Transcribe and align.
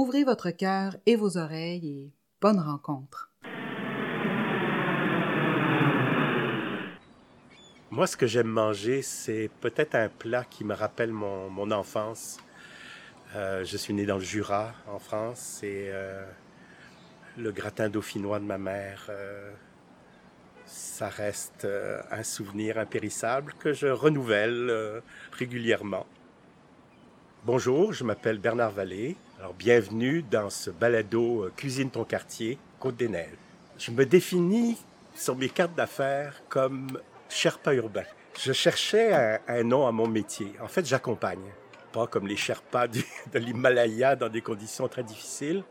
Ouvrez 0.00 0.22
votre 0.22 0.52
cœur 0.52 0.94
et 1.06 1.16
vos 1.16 1.38
oreilles 1.38 1.88
et 1.88 2.12
bonne 2.40 2.60
rencontre. 2.60 3.32
Moi, 7.90 8.06
ce 8.06 8.16
que 8.16 8.28
j'aime 8.28 8.46
manger, 8.46 9.02
c'est 9.02 9.50
peut-être 9.60 9.96
un 9.96 10.08
plat 10.08 10.44
qui 10.44 10.62
me 10.62 10.72
rappelle 10.72 11.10
mon, 11.10 11.72
enfance. 11.72 12.36
Euh, 13.34 13.64
je 13.64 13.76
suis 13.76 13.92
né 13.92 14.06
dans 14.06 14.18
le 14.18 14.22
Jura, 14.22 14.72
en 14.86 15.00
France, 15.00 15.64
et 15.64 15.88
euh, 15.90 16.24
le 17.36 17.50
gratin 17.50 17.88
dauphinois 17.88 18.38
de 18.38 18.44
ma 18.44 18.56
mère, 18.56 19.06
euh, 19.08 19.50
ça 20.64 21.08
reste 21.08 21.66
un 22.12 22.22
souvenir 22.22 22.78
impérissable 22.78 23.52
que 23.54 23.72
je 23.72 23.88
renouvelle 23.88 25.02
régulièrement. 25.32 26.06
Bonjour, 27.44 27.92
je 27.92 28.04
m'appelle 28.04 28.38
Bernard 28.38 28.70
Vallée. 28.70 29.16
Alors, 29.40 29.54
bienvenue 29.54 30.22
dans 30.28 30.50
ce 30.50 30.68
balado 30.68 31.44
euh, 31.44 31.52
Cuisine 31.54 31.90
ton 31.90 32.02
quartier, 32.02 32.58
Côte-des-Neiges. 32.80 33.38
Je 33.78 33.92
me 33.92 34.04
définis 34.04 34.76
sur 35.14 35.36
mes 35.36 35.48
cartes 35.48 35.76
d'affaires 35.76 36.42
comme 36.48 36.88
Sherpa 37.28 37.72
urbain. 37.74 38.02
Je 38.36 38.52
cherchais 38.52 39.38
un, 39.46 39.62
nom 39.62 39.86
à 39.86 39.92
mon 39.92 40.08
métier. 40.08 40.54
En 40.60 40.66
fait, 40.66 40.84
j'accompagne. 40.84 41.52
Pas 41.92 42.08
comme 42.08 42.26
les 42.26 42.36
Sherpas 42.36 42.88
de 43.32 43.38
l'Himalaya 43.38 44.16
dans 44.16 44.28
des 44.28 44.40
conditions 44.40 44.88
très 44.88 45.04
difficiles, 45.04 45.62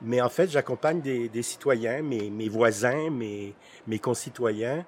mais 0.00 0.22
en 0.22 0.30
fait, 0.30 0.50
j'accompagne 0.50 1.02
des, 1.02 1.28
des 1.28 1.42
citoyens, 1.42 2.00
mes, 2.00 2.48
voisins, 2.48 3.10
mes, 3.10 3.54
mes 3.88 3.98
concitoyens, 3.98 4.86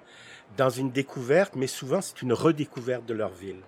dans 0.57 0.71
une 0.71 0.89
découverte, 0.89 1.55
mais 1.55 1.67
souvent 1.67 2.01
c'est 2.01 2.23
une 2.23 2.33
redécouverte 2.33 3.05
de 3.05 3.13
leur 3.13 3.29
ville. 3.29 3.61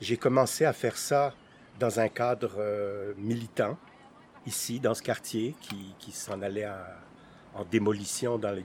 J'ai 0.00 0.16
commencé 0.16 0.64
à 0.64 0.72
faire 0.72 0.96
ça 0.96 1.32
dans 1.78 2.00
un 2.00 2.08
cadre 2.08 2.54
euh, 2.58 3.14
militant, 3.16 3.76
ici, 4.46 4.80
dans 4.80 4.94
ce 4.94 5.02
quartier, 5.02 5.54
qui, 5.98 6.12
s'en 6.12 6.42
allait 6.42 6.68
en 7.54 7.64
démolition 7.64 8.38
dans 8.38 8.50
les 8.50 8.64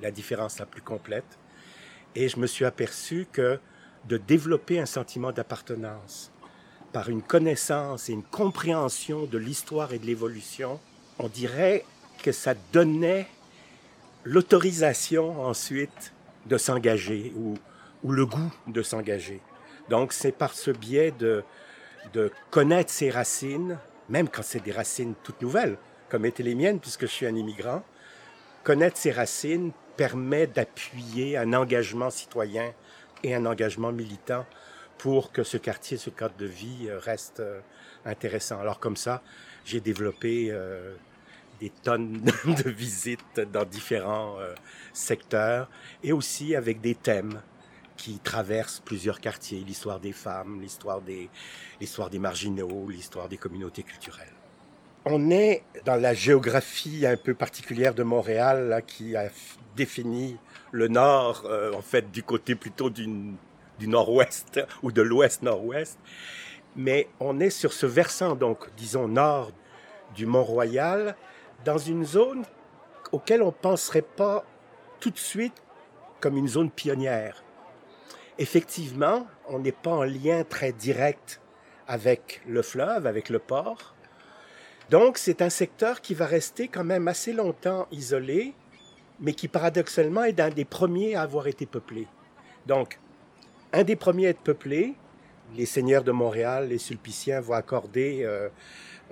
la, 0.00 0.10
différence 0.10 0.58
la 0.58 0.66
plus 0.66 0.82
complète. 0.82 1.38
Et 2.14 2.28
je 2.28 2.38
me 2.38 2.46
suis 2.46 2.64
aperçu 2.64 3.26
que 3.30 3.58
de 4.06 4.16
développer 4.16 4.80
un 4.80 4.86
sentiment 4.86 5.32
d'appartenance 5.32 6.30
par 6.92 7.08
une 7.08 7.22
connaissance 7.22 8.08
et 8.08 8.12
une 8.12 8.22
compréhension 8.22 9.26
de 9.26 9.38
l'histoire 9.38 9.92
et 9.92 9.98
de 9.98 10.06
l'évolution, 10.06 10.80
on 11.18 11.28
dirait 11.28 11.84
que 12.22 12.32
ça 12.32 12.54
donnait 12.72 13.28
l'autorisation 14.24 15.44
ensuite 15.44 16.12
de 16.46 16.58
s'engager 16.58 17.32
ou, 17.36 17.56
le 18.10 18.26
goût 18.26 18.52
de 18.66 18.82
s'engager. 18.82 19.40
Donc 19.88 20.12
c'est 20.12 20.32
par 20.32 20.54
ce 20.54 20.70
biais 20.70 21.12
de 21.12 21.44
connaître 22.50 22.90
ses 22.90 23.10
racines, 23.10 23.78
même 24.10 24.28
quand 24.28 24.42
c'est 24.42 24.60
des 24.60 24.72
racines 24.72 25.14
toutes 25.22 25.40
nouvelles, 25.40 25.78
comme 26.08 26.26
étaient 26.26 26.42
les 26.42 26.54
miennes 26.54 26.80
puisque 26.80 27.02
je 27.02 27.12
suis 27.12 27.26
un 27.26 27.34
immigrant, 27.34 27.82
connaître 28.64 28.98
ses 28.98 29.12
racines 29.12 29.72
permet 29.96 30.46
d'appuyer 30.46 31.38
un 31.38 31.52
engagement 31.52 32.10
citoyen 32.10 32.72
et 33.22 33.34
un 33.34 33.46
engagement 33.46 33.92
militant 33.92 34.44
pour 34.98 35.32
que 35.32 35.44
ce 35.44 35.56
quartier, 35.56 35.96
ce 35.96 36.10
cadre 36.10 36.36
de 36.36 36.46
vie 36.46 36.88
euh, 36.88 36.98
reste 36.98 37.40
euh, 37.40 37.60
intéressant. 38.04 38.60
Alors 38.60 38.80
comme 38.80 38.96
ça, 38.96 39.22
j'ai 39.64 39.80
développé 39.80 40.48
euh, 40.50 40.94
des 41.60 41.70
tonnes 41.70 42.20
de 42.44 42.70
visites 42.70 43.40
dans 43.52 43.64
différents 43.64 44.36
secteurs 44.92 45.70
et 46.02 46.12
aussi 46.12 46.56
avec 46.56 46.80
des 46.80 46.94
thèmes 46.94 47.40
qui 48.00 48.18
traversent 48.18 48.80
plusieurs 48.82 49.20
quartiers, 49.20 49.58
l'histoire 49.60 50.00
des 50.00 50.12
femmes, 50.12 50.58
l'histoire 50.62 51.02
des, 51.02 51.28
l'histoire 51.80 52.08
des 52.08 52.18
marginaux, 52.18 52.86
l'histoire 52.88 53.28
des 53.28 53.36
communautés 53.36 53.82
culturelles. 53.82 54.32
On 55.04 55.30
est 55.30 55.64
dans 55.84 56.00
la 56.00 56.14
géographie 56.14 57.04
un 57.06 57.18
peu 57.18 57.34
particulière 57.34 57.94
de 57.94 58.02
Montréal 58.02 58.82
qui 58.86 59.16
a 59.16 59.28
défini 59.76 60.38
le 60.72 60.88
nord, 60.88 61.42
euh, 61.44 61.74
en 61.74 61.82
fait, 61.82 62.10
du 62.10 62.22
côté 62.22 62.54
plutôt 62.54 62.88
d'une- 62.88 63.36
du 63.78 63.86
nord-ouest 63.86 64.60
ou 64.82 64.92
de 64.92 65.02
l'ouest-nord-ouest. 65.02 65.98
Mais 66.76 67.06
on 67.18 67.38
est 67.38 67.50
sur 67.50 67.74
ce 67.74 67.84
versant, 67.84 68.34
donc, 68.34 68.74
disons, 68.76 69.08
nord 69.08 69.52
du 70.14 70.24
Mont-Royal, 70.24 71.16
dans 71.66 71.78
une 71.78 72.06
zone 72.06 72.44
auquel 73.12 73.42
on 73.42 73.46
ne 73.46 73.62
penserait 73.68 74.08
pas 74.22 74.44
tout 75.00 75.10
de 75.10 75.18
suite 75.18 75.62
comme 76.20 76.38
une 76.38 76.48
zone 76.48 76.70
pionnière. 76.70 77.42
Effectivement, 78.40 79.26
on 79.48 79.58
n'est 79.58 79.70
pas 79.70 79.90
en 79.90 80.02
lien 80.02 80.44
très 80.44 80.72
direct 80.72 81.42
avec 81.86 82.40
le 82.48 82.62
fleuve, 82.62 83.06
avec 83.06 83.28
le 83.28 83.38
port. 83.38 83.94
Donc, 84.88 85.18
c'est 85.18 85.42
un 85.42 85.50
secteur 85.50 86.00
qui 86.00 86.14
va 86.14 86.24
rester 86.24 86.66
quand 86.66 86.82
même 86.82 87.06
assez 87.06 87.34
longtemps 87.34 87.86
isolé, 87.92 88.54
mais 89.20 89.34
qui 89.34 89.46
paradoxalement 89.46 90.24
est 90.24 90.40
un 90.40 90.48
des 90.48 90.64
premiers 90.64 91.16
à 91.16 91.20
avoir 91.20 91.48
été 91.48 91.66
peuplé. 91.66 92.06
Donc, 92.64 92.98
un 93.74 93.84
des 93.84 93.94
premiers 93.94 94.28
à 94.28 94.30
être 94.30 94.40
peuplé, 94.40 94.94
les 95.54 95.66
seigneurs 95.66 96.02
de 96.02 96.12
Montréal, 96.12 96.68
les 96.68 96.78
Sulpiciens, 96.78 97.42
vont 97.42 97.52
accorder 97.52 98.22
euh, 98.22 98.48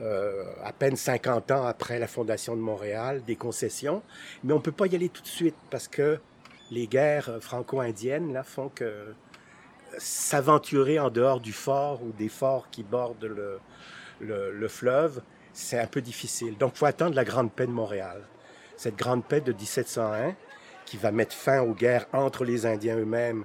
euh, 0.00 0.44
à 0.64 0.72
peine 0.72 0.96
50 0.96 1.50
ans 1.50 1.66
après 1.66 1.98
la 1.98 2.06
fondation 2.06 2.56
de 2.56 2.62
Montréal 2.62 3.22
des 3.26 3.36
concessions, 3.36 4.02
mais 4.42 4.54
on 4.54 4.56
ne 4.56 4.62
peut 4.62 4.72
pas 4.72 4.86
y 4.86 4.94
aller 4.94 5.10
tout 5.10 5.20
de 5.20 5.26
suite 5.26 5.56
parce 5.68 5.86
que 5.86 6.18
les 6.70 6.86
guerres 6.86 7.38
franco-indiennes 7.40 8.42
font 8.44 8.68
que 8.68 8.84
euh, 8.84 9.12
s'aventurer 9.98 10.98
en 10.98 11.10
dehors 11.10 11.40
du 11.40 11.52
fort 11.52 12.02
ou 12.02 12.12
des 12.12 12.28
forts 12.28 12.68
qui 12.70 12.82
bordent 12.82 13.58
le 14.20 14.68
fleuve, 14.68 15.22
c'est 15.58 15.78
un 15.78 15.86
peu 15.86 16.00
difficile. 16.00 16.56
Donc, 16.56 16.72
il 16.74 16.78
faut 16.78 16.86
attendre 16.86 17.16
la 17.16 17.24
Grande 17.24 17.52
Paix 17.52 17.66
de 17.66 17.72
Montréal. 17.72 18.22
Cette 18.76 18.96
Grande 18.96 19.24
Paix 19.24 19.40
de 19.40 19.52
1701, 19.52 20.36
qui 20.86 20.96
va 20.96 21.10
mettre 21.10 21.34
fin 21.34 21.62
aux 21.62 21.74
guerres 21.74 22.06
entre 22.12 22.44
les 22.44 22.64
Indiens 22.64 22.96
eux-mêmes, 22.96 23.44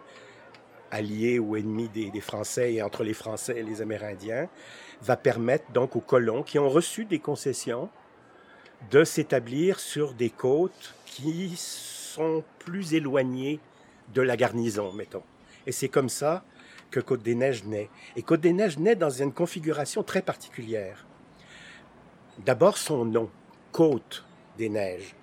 alliés 0.92 1.40
ou 1.40 1.56
ennemis 1.56 1.90
des, 1.90 2.12
des 2.12 2.22
Français, 2.22 2.76
et 2.76 2.84
entre 2.84 3.04
les 3.04 3.16
Français 3.16 3.58
et 3.58 3.64
les 3.64 3.82
Amérindiens, 3.82 4.48
va 5.02 5.18
permettre 5.18 5.72
donc 5.72 5.96
aux 5.96 6.02
colons 6.02 6.44
qui 6.44 6.60
ont 6.60 6.70
reçu 6.70 7.06
des 7.06 7.20
concessions 7.20 7.90
de 8.92 9.04
s'établir 9.04 9.80
sur 9.80 10.14
des 10.14 10.30
côtes 10.30 10.94
qui 11.06 11.58
sont 12.14 12.44
plus 12.60 12.94
éloignées 12.94 13.60
de 14.14 14.22
la 14.22 14.38
garnison, 14.38 14.94
mettons. 14.94 15.24
Et 15.66 15.72
c'est 15.72 15.90
comme 15.90 16.10
ça 16.10 16.44
que 16.92 17.00
Côte-des-Neiges 17.00 17.64
naît. 17.64 17.90
Et 18.16 18.22
Côte-des-Neiges 18.22 18.78
naît 18.78 18.96
dans 18.96 19.10
une 19.10 19.34
configuration 19.34 20.04
très 20.04 20.22
particulière. 20.22 21.08
D'abord 22.46 22.78
son 22.78 23.06
nom, 23.06 23.32
Côte 23.72 24.26
des 24.58 24.70
Neiges. 24.70 25.16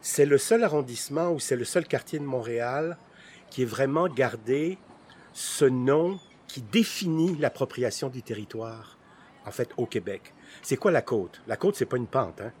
C'est 0.00 0.24
le 0.24 0.38
seul 0.38 0.64
arrondissement 0.64 1.32
ou 1.32 1.38
c'est 1.38 1.56
le 1.56 1.64
seul 1.64 1.86
quartier 1.86 2.18
de 2.18 2.24
Montréal 2.24 2.96
qui 3.50 3.62
est 3.62 3.66
vraiment 3.66 4.08
gardé 4.08 4.78
ce 5.34 5.66
nom 5.66 6.18
qui 6.46 6.62
définit 6.62 7.36
l'appropriation 7.36 8.08
du 8.08 8.22
territoire, 8.22 8.96
en 9.44 9.50
fait, 9.50 9.70
au 9.76 9.84
Québec. 9.84 10.32
C'est 10.62 10.78
quoi 10.78 10.92
la 10.92 11.02
côte? 11.02 11.42
La 11.46 11.56
côte, 11.56 11.76
c'est 11.76 11.84
pas 11.84 11.98
une 11.98 12.06
pente, 12.06 12.40
hein? 12.40 12.52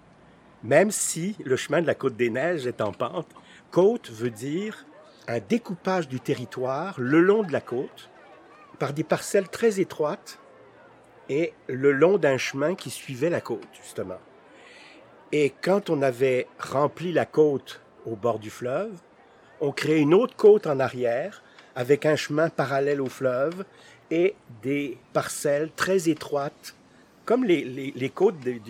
Même 0.62 0.90
si 0.90 1.36
le 1.44 1.56
chemin 1.56 1.80
de 1.80 1.86
la 1.86 1.94
côte 1.94 2.16
des 2.16 2.30
neiges 2.30 2.66
est 2.66 2.80
en 2.80 2.92
pente, 2.92 3.28
côte 3.70 4.10
veut 4.10 4.30
dire 4.30 4.86
un 5.26 5.40
découpage 5.40 6.08
du 6.08 6.20
territoire 6.20 6.94
le 6.98 7.20
long 7.20 7.42
de 7.42 7.52
la 7.52 7.60
côte 7.60 8.08
par 8.78 8.92
des 8.92 9.04
parcelles 9.04 9.48
très 9.48 9.80
étroites 9.80 10.38
et 11.28 11.52
le 11.66 11.92
long 11.92 12.16
d'un 12.16 12.38
chemin 12.38 12.74
qui 12.74 12.90
suivait 12.90 13.30
la 13.30 13.40
côte, 13.40 13.68
justement. 13.82 14.18
Et 15.30 15.52
quand 15.60 15.90
on 15.90 16.00
avait 16.00 16.46
rempli 16.58 17.12
la 17.12 17.26
côte 17.26 17.82
au 18.06 18.16
bord 18.16 18.38
du 18.38 18.48
fleuve, 18.50 18.92
on 19.60 19.72
créait 19.72 20.00
une 20.00 20.14
autre 20.14 20.36
côte 20.36 20.66
en 20.66 20.80
arrière 20.80 21.42
avec 21.74 22.06
un 22.06 22.16
chemin 22.16 22.48
parallèle 22.48 23.00
au 23.00 23.08
fleuve 23.08 23.64
et 24.10 24.34
des 24.62 24.96
parcelles 25.12 25.70
très 25.76 26.08
étroites, 26.08 26.74
comme 27.26 27.44
les, 27.44 27.62
les, 27.64 28.08
côtes 28.08 28.38
du, 28.40 28.60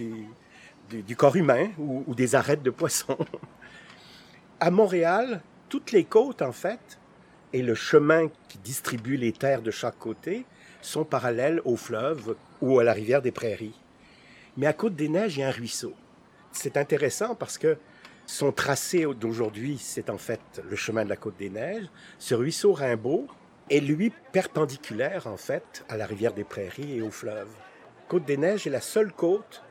du, 0.90 1.16
corps 1.16 1.36
humain 1.36 1.68
ou, 1.78 2.02
ou 2.06 2.14
des 2.14 2.34
arêtes 2.34 2.62
de 2.62 2.70
poisson. 2.70 3.16
À 4.60 4.72
Montréal, 4.72 5.40
toutes 5.68 5.92
les 5.92 6.02
côtes, 6.02 6.42
en 6.42 6.50
fait, 6.50 6.98
et 7.52 7.62
le 7.62 7.76
chemin 7.76 8.26
qui 8.48 8.58
distribue 8.58 9.16
les 9.16 9.30
terres 9.30 9.62
de 9.62 9.70
chaque 9.70 9.98
côté 9.98 10.46
sont 10.82 11.04
parallèles 11.04 11.62
au 11.64 11.76
fleuve 11.76 12.34
ou 12.60 12.80
à 12.80 12.84
la 12.84 12.92
rivière 12.92 13.22
des 13.22 13.30
Prairies. 13.30 13.78
Mais 14.56 14.66
à 14.66 14.72
Côte-des-Neiges, 14.72 15.36
il 15.36 15.40
y 15.40 15.42
a 15.44 15.48
un 15.48 15.52
ruisseau. 15.52 15.94
C'est 16.50 16.76
intéressant 16.76 17.36
parce 17.36 17.56
que 17.56 17.78
son 18.26 18.50
tracé 18.50 19.06
d'aujourd'hui, 19.14 19.78
c'est 19.78 20.10
en 20.10 20.18
fait 20.18 20.40
le 20.68 20.74
chemin 20.74 21.04
de 21.04 21.08
la 21.08 21.16
Côte-des-Neiges. 21.16 21.88
Ce 22.18 22.34
ruisseau 22.34 22.72
Rimbaud 22.72 23.28
est, 23.70 23.78
lui, 23.78 24.12
perpendiculaire, 24.32 25.28
en 25.28 25.36
fait, 25.36 25.84
à 25.88 25.96
la 25.96 26.04
rivière 26.04 26.34
des 26.34 26.42
Prairies 26.42 26.96
et 26.96 27.02
au 27.02 27.12
fleuve. 27.12 27.48
Côte-des-Neiges 28.08 28.66
est 28.66 28.70
la 28.70 28.80
seule 28.80 29.12
côte 29.12 29.62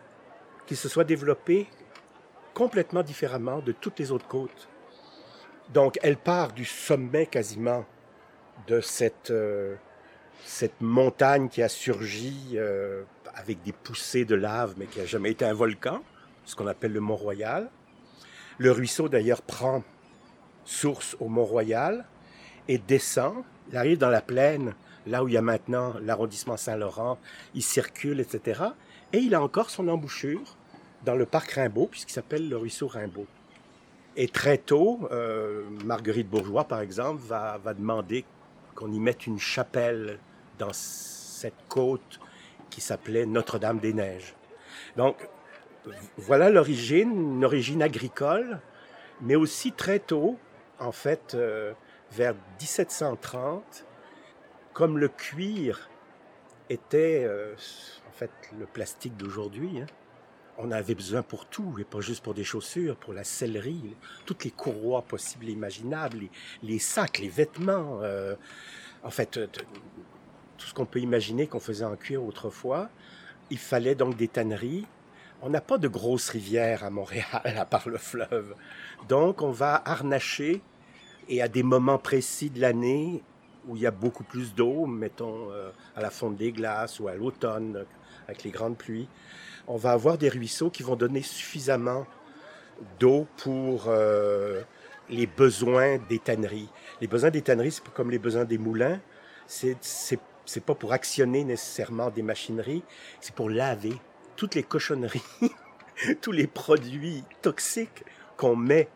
qui 0.65 0.77
se 0.77 0.87
soit 0.87 1.03
développée 1.03 1.67
complètement 2.53 3.03
différemment 3.03 3.59
de 3.59 3.73
toutes 3.73 3.99
les 3.99 4.13
autres 4.13 4.27
côtes. 4.27 4.69
Donc, 5.73 5.99
elle 6.01 6.17
part 6.17 6.53
du 6.53 6.65
sommet 6.65 7.25
quasiment 7.25 7.85
de 8.67 8.79
cette, 8.79 9.31
euh, 9.31 9.75
cette 10.45 10.79
montagne 10.79 11.49
qui 11.49 11.61
a 11.61 11.69
surgi 11.69 12.51
euh, 12.55 13.03
avec 13.35 13.61
des 13.63 13.73
poussées 13.73 14.25
de 14.25 14.35
lave, 14.35 14.75
mais 14.77 14.85
qui 14.85 14.99
n'a 14.99 15.05
jamais 15.05 15.31
été 15.31 15.45
un 15.45 15.53
volcan, 15.53 16.01
ce 16.45 16.55
qu'on 16.55 16.67
appelle 16.67 16.93
le 16.93 17.01
Mont-Royal. 17.01 17.69
Le 18.57 18.71
ruisseau, 18.71 19.09
d'ailleurs, 19.09 19.41
prend 19.41 19.83
source 20.63 21.15
au 21.19 21.27
Mont-Royal 21.27 22.05
et 22.67 22.77
descend. 22.77 23.43
Il 23.69 23.77
arrive 23.77 23.97
dans 23.97 24.09
la 24.09 24.21
plaine, 24.21 24.73
là 25.05 25.23
où 25.23 25.27
il 25.27 25.33
y 25.33 25.37
a 25.37 25.41
maintenant 25.41 25.95
l'arrondissement 26.01 26.57
Saint-Laurent. 26.57 27.17
Il 27.53 27.61
circule, 27.61 28.21
etc. 28.21 28.61
Et 29.11 29.19
il 29.19 29.35
a 29.35 29.41
encore 29.41 29.69
son 29.69 29.87
embouchure 29.89 30.57
dans 31.03 31.15
le 31.15 31.25
parc 31.25 31.51
Rimbaud, 31.51 31.87
puisqu'il 31.87 32.13
s'appelle 32.13 32.47
le 32.49 32.57
ruisseau 32.57 32.87
Rimbaud. 32.87 33.27
Et 34.19 34.27
très 34.27 34.57
tôt, 34.57 35.07
euh, 35.11 35.61
Marguerite 35.85 36.27
Bourgeois, 36.27 36.63
par 36.63 36.81
exemple, 36.81 37.21
va, 37.21 37.59
demander 37.77 38.25
qu'on 38.73 38.91
y 38.91 38.99
mette 38.99 39.27
une 39.27 39.37
chapelle 39.37 40.17
dans 40.57 40.73
cette 40.73 41.67
côte 41.69 42.19
qui 42.71 42.81
s'appelait 42.81 43.27
Notre-Dame-des-Neiges. 43.27 44.33
Donc, 44.95 45.29
voilà 46.17 46.49
l'origine, 46.49 47.35
une 47.35 47.45
origine 47.45 47.83
agricole, 47.83 48.59
mais 49.21 49.35
aussi 49.35 49.71
très 49.71 49.99
tôt, 49.99 50.39
en 50.79 50.91
fait, 50.91 51.35
euh, 51.35 51.73
vers 52.11 52.33
1730, 52.59 53.85
comme 54.73 54.97
le 54.97 55.09
cuir 55.09 55.91
était, 56.71 57.23
euh, 57.23 57.53
en 58.07 58.11
fait, 58.13 58.31
le 58.57 58.65
plastique 58.65 59.15
d'aujourd'hui, 59.15 59.81
hein, 59.81 59.85
on 60.57 60.71
avait 60.71 60.95
besoin 60.95 61.21
pour 61.21 61.45
tout, 61.45 61.75
et 61.79 61.83
pas 61.83 62.01
juste 62.01 62.23
pour 62.23 62.33
des 62.33 62.43
chaussures, 62.43 62.95
pour 62.95 63.13
la 63.13 63.23
sellerie, 63.23 63.95
toutes 64.25 64.43
les 64.43 64.51
courroies 64.51 65.03
possibles 65.03 65.49
et 65.49 65.51
imaginables, 65.51 66.19
les, 66.63 66.79
sacs, 66.79 67.19
les 67.19 67.29
vêtements, 67.29 67.99
euh, 68.01 68.35
en 69.03 69.11
fait, 69.11 69.39
tout 70.57 70.67
ce 70.67 70.73
qu'on 70.73 70.85
peut 70.85 70.99
imaginer 70.99 71.47
qu'on 71.47 71.59
faisait 71.59 71.85
en 71.85 71.95
cuir 71.95 72.23
autrefois. 72.23 72.89
Il 73.51 73.59
fallait 73.59 73.95
donc 73.95 74.17
des 74.17 74.27
tanneries. 74.27 74.85
On 75.41 75.49
n'a 75.49 75.61
pas 75.61 75.77
de 75.77 75.87
grosses 75.87 76.29
rivières 76.29 76.83
à 76.83 76.89
Montréal, 76.89 77.25
à 77.43 77.65
part 77.65 77.87
le 77.87 77.97
fleuve. 77.97 78.55
Donc, 79.07 79.41
on 79.41 79.51
va 79.51 79.81
harnacher, 79.85 80.61
et 81.29 81.41
à 81.41 81.47
des 81.47 81.63
moments 81.63 81.99
précis 81.99 82.49
de 82.49 82.59
l'année, 82.59 83.21
où 83.67 83.75
il 83.75 83.81
y 83.81 83.87
a 83.87 83.91
beaucoup 83.91 84.23
plus 84.23 84.55
d'eau, 84.55 84.85
mettons 84.85 85.51
euh, 85.51 85.69
à 85.95 86.01
la 86.01 86.09
fonte 86.09 86.37
des 86.37 86.51
glaces 86.51 86.99
ou 86.99 87.07
à 87.09 87.15
l'automne, 87.15 87.85
avec 88.27 88.43
les 88.43 88.51
grandes 88.51 88.77
pluies, 88.77 89.07
on 89.67 89.77
va 89.77 89.91
avoir 89.91 90.17
des 90.17 90.29
ruisseaux 90.29 90.69
qui 90.69 90.83
vont 90.83 90.95
donner 90.95 91.21
suffisamment 91.21 92.05
d'eau 92.99 93.27
pour 93.37 93.85
euh, 93.87 94.61
les 95.09 95.27
besoins 95.27 95.97
des 96.09 96.19
tanneries. 96.19 96.69
Les 97.01 97.07
besoins 97.07 97.29
des 97.29 97.41
tanneries, 97.41 97.71
c'est 97.71 97.87
comme 97.89 98.11
les 98.11 98.19
besoins 98.19 98.45
des 98.45 98.57
moulins. 98.57 98.99
C'est, 99.45 99.77
c'est, 99.81 100.19
c'est 100.45 100.63
pas 100.63 100.75
pour 100.75 100.93
actionner 100.93 101.43
nécessairement 101.43 102.09
des 102.09 102.21
machineries, 102.21 102.83
c'est 103.21 103.33
pour 103.33 103.49
laver 103.49 103.93
toutes 104.35 104.55
les 104.55 104.63
cochonneries, 104.63 105.21
tous 106.21 106.31
les 106.31 106.47
produits 106.47 107.23
toxiques 107.41 108.03
qu'on 108.35 108.55
met 108.55 108.87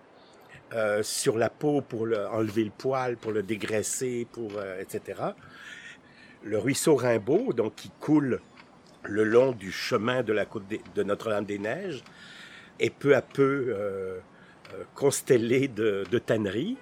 euh, 0.74 1.04
sur 1.04 1.38
la 1.38 1.50
peau 1.50 1.82
pour 1.82 2.06
le, 2.06 2.28
enlever 2.28 2.64
le 2.64 2.72
poil, 2.72 3.18
pour 3.18 3.32
le 3.32 3.44
dégraisser, 3.44 4.28
pour 4.32 4.52
euh, 4.58 4.80
etc. 4.80 5.22
Le 6.44 6.58
ruisseau 6.58 6.96
Rimbaud, 6.96 7.54
donc 7.54 7.76
qui 7.76 7.92
coule 8.00 8.42
le 9.04 9.24
long 9.24 9.52
du 9.52 9.72
chemin 9.72 10.24
de 10.24 10.34
la 10.34 10.46
côte 10.46 10.64
de 10.96 11.04
Notre-Dame-des-Neiges, 11.04 12.04
est 12.82 12.90
peu 12.90 13.16
à 13.16 13.22
peu 13.22 13.68
euh, 13.70 14.20
euh, 14.74 14.84
constellé 14.96 15.68
de, 15.68 16.06
tanneries. 16.18 16.78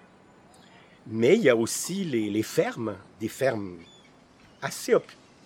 Mais 1.08 1.36
il 1.36 1.42
y 1.42 1.50
a 1.50 1.56
aussi 1.56 2.04
les, 2.06 2.44
fermes, 2.44 2.96
des 3.20 3.28
fermes 3.28 3.78
assez, 4.62 4.96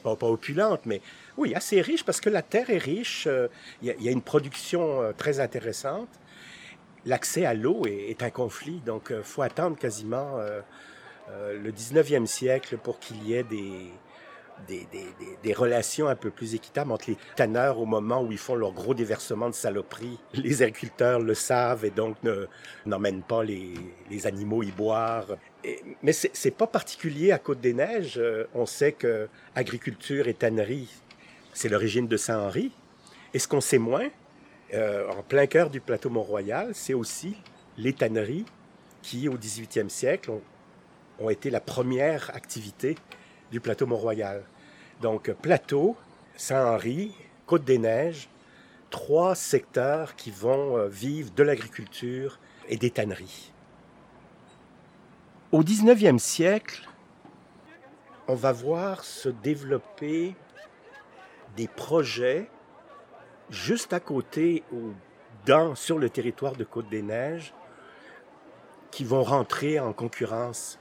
pas, 0.03 0.17
opulentes, 0.21 0.85
mais 0.85 1.01
oui, 1.37 1.55
assez 1.55 1.81
riches, 1.81 2.03
parce 2.03 2.19
que 2.21 2.29
la 2.29 2.41
terre 2.41 2.69
est 2.69 2.77
riche, 2.77 3.25
euh, 3.27 3.47
il, 3.81 3.95
y 3.99 4.09
a, 4.09 4.11
une 4.11 4.21
production 4.21 5.13
très 5.17 5.39
intéressante. 5.39 6.09
L'accès 7.05 7.45
à 7.45 7.53
l'eau 7.53 7.85
est, 7.85 8.09
est, 8.09 8.23
un 8.23 8.29
conflit, 8.29 8.81
donc 8.85 9.07
il 9.09 9.23
faut 9.23 9.41
attendre 9.41 9.77
quasiment 9.77 10.37
le 11.29 11.71
19e 11.71 12.25
siècle 12.25 12.77
pour 12.77 12.99
qu'il 12.99 13.21
y 13.27 13.33
ait 13.33 13.43
des, 13.43 13.91
des, 14.67 15.53
relations 15.53 16.07
un 16.07 16.15
peu 16.15 16.29
plus 16.29 16.55
équitables 16.55 16.91
entre 16.91 17.11
les 17.11 17.17
tanneurs 17.35 17.79
au 17.79 17.85
moment 17.85 18.23
où 18.23 18.31
ils 18.31 18.37
font 18.37 18.55
leur 18.55 18.71
gros 18.71 18.93
déversement 18.93 19.49
de 19.49 19.53
saloperies. 19.53 20.19
Les 20.33 20.63
agriculteurs 20.63 21.19
le 21.19 21.33
savent 21.33 21.85
et 21.85 21.91
donc 21.91 22.17
n'emmènent 22.85 23.23
pas 23.23 23.43
les, 23.43 23.75
animaux 24.25 24.63
y 24.63 24.71
boire. 24.71 25.25
Et, 25.63 25.81
mais 26.01 26.13
c'est 26.13 26.51
pas 26.51 26.67
particulier 26.67 27.31
à 27.31 27.39
Côte-des-Neiges. 27.39 28.17
Euh, 28.17 28.45
on 28.53 28.65
sait 28.65 28.91
que 28.91 29.27
agriculture 29.55 30.27
et 30.27 30.33
tannerie, 30.33 30.89
c'est 31.53 31.69
l'origine 31.69 32.07
de 32.07 32.17
Saint-Henri. 32.17 32.71
Et 33.33 33.39
ce 33.39 33.47
qu'on 33.47 33.61
sait 33.61 33.77
moins, 33.77 34.09
euh, 34.73 35.09
en 35.09 35.21
plein 35.23 35.45
cœur 35.45 35.69
du 35.69 35.79
plateau 35.79 36.09
Mont-Royal, 36.09 36.71
c'est 36.73 36.93
aussi 36.93 37.37
les 37.77 37.93
tanneries 37.93 38.45
qui, 39.01 39.27
au 39.27 39.37
18e 39.37 39.89
siècle, 39.89 40.31
ont 41.19 41.29
été 41.29 41.49
la 41.49 41.59
première 41.59 42.35
activité 42.35 42.95
du 43.51 43.59
plateau 43.59 43.85
Mont-Royal. 43.85 44.43
Donc, 45.03 45.29
plateau, 45.33 45.97
Saint-Henri, 46.37 47.13
Côte-des-Neiges, 47.45 48.29
trois 48.89 49.35
secteurs 49.35 50.15
qui 50.15 50.31
vont 50.31 50.77
euh, 50.77 50.87
vivre 50.87 51.29
de 51.35 51.43
l'agriculture 51.43 52.39
et 52.69 52.77
des 52.77 52.89
tanneries. 52.89 53.51
Au 55.51 55.61
19e 55.61 56.19
siècle, 56.19 56.87
on 58.29 58.35
va 58.35 58.53
voir 58.53 59.03
se 59.03 59.27
développer 59.27 60.35
des 61.57 61.67
projets 61.67 62.49
juste 63.49 63.91
à 63.91 63.99
côté 63.99 64.63
ou 64.71 64.93
dans, 65.45 65.75
sur 65.75 65.99
le 65.99 66.09
territoire 66.09 66.55
de 66.55 66.63
Côte-des-Neiges 66.63 67.53
qui 68.89 69.03
vont 69.03 69.23
rentrer 69.23 69.81
en 69.81 69.91
concurrence 69.91 70.79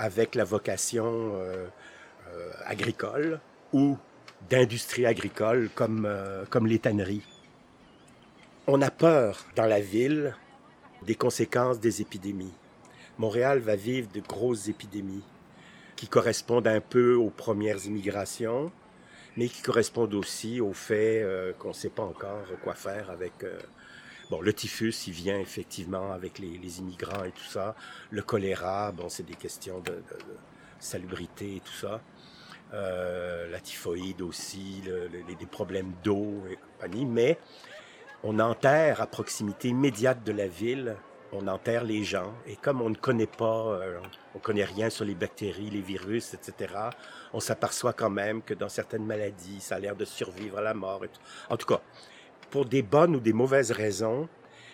avec 0.00 0.34
la 0.34 0.42
vocation 0.42 1.34
euh, 1.34 1.68
agricole 2.66 3.40
ou 3.72 3.96
d'industrie 4.50 5.06
agricole 5.06 5.70
comme, 5.74 6.06
euh, 6.06 6.44
comme 6.50 6.66
les 6.66 6.78
tanneries. 6.78 7.24
On 8.66 8.80
a 8.82 8.90
peur 8.90 9.44
dans 9.56 9.66
la 9.66 9.80
ville 9.80 10.34
des 11.02 11.14
conséquences 11.14 11.80
des 11.80 12.00
épidémies. 12.00 12.54
Montréal 13.18 13.58
va 13.58 13.76
vivre 13.76 14.10
de 14.12 14.20
grosses 14.20 14.68
épidémies 14.68 15.24
qui 15.96 16.08
correspondent 16.08 16.66
un 16.66 16.80
peu 16.80 17.14
aux 17.14 17.30
premières 17.30 17.84
immigrations, 17.86 18.72
mais 19.36 19.48
qui 19.48 19.62
correspondent 19.62 20.14
aussi 20.14 20.60
au 20.60 20.72
fait 20.72 21.22
euh, 21.22 21.52
qu'on 21.52 21.68
ne 21.68 21.74
sait 21.74 21.90
pas 21.90 22.02
encore 22.02 22.44
quoi 22.62 22.74
faire 22.74 23.10
avec... 23.10 23.44
Euh, 23.44 23.58
bon, 24.30 24.40
le 24.40 24.52
typhus, 24.52 24.94
il 25.06 25.12
vient 25.12 25.38
effectivement 25.38 26.12
avec 26.12 26.38
les, 26.38 26.78
immigrants 26.78 27.24
et 27.24 27.32
tout 27.32 27.44
ça. 27.44 27.76
Le 28.10 28.22
choléra, 28.22 28.92
bon, 28.92 29.08
c'est 29.08 29.24
des 29.24 29.34
questions 29.34 29.80
de, 29.80 30.02
salubrité 30.80 31.56
et 31.56 31.60
tout 31.60 31.72
ça. 31.72 32.00
Euh, 32.74 33.48
la 33.50 33.60
typhoïde 33.60 34.20
aussi, 34.20 34.82
le, 34.84 35.08
le, 35.08 35.34
des 35.34 35.46
problèmes 35.46 35.92
d'eau 36.02 36.42
et 36.50 36.56
compagnie. 36.56 37.06
Mais 37.06 37.38
on 38.22 38.40
enterre 38.40 39.00
à 39.00 39.06
proximité 39.06 39.68
immédiate 39.68 40.24
de 40.24 40.32
la 40.32 40.48
ville 40.48 40.96
on 41.34 41.48
enterre 41.48 41.84
les 41.84 42.04
gens 42.04 42.32
et 42.46 42.56
comme 42.56 42.80
on 42.80 42.90
ne 42.90 42.94
connaît 42.94 43.26
pas, 43.26 43.66
euh, 43.66 43.98
on 44.34 44.38
connaît 44.38 44.64
rien 44.64 44.88
sur 44.90 45.04
les 45.04 45.14
bactéries, 45.14 45.70
les 45.70 45.80
virus, 45.80 46.34
etc., 46.34 46.72
on 47.32 47.40
s'aperçoit 47.40 47.92
quand 47.92 48.10
même 48.10 48.42
que 48.42 48.54
dans 48.54 48.68
certaines 48.68 49.04
maladies, 49.04 49.60
ça 49.60 49.76
a 49.76 49.78
l'air 49.78 49.96
de 49.96 50.04
survivre 50.04 50.58
à 50.58 50.62
la 50.62 50.74
mort. 50.74 51.04
Et. 51.04 51.10
En 51.50 51.56
tout 51.56 51.66
cas, 51.66 51.80
pour 52.50 52.66
des 52.66 52.82
bonnes 52.82 53.16
ou 53.16 53.20
des 53.20 53.32
mauvaises 53.32 53.72
raisons, 53.72 54.28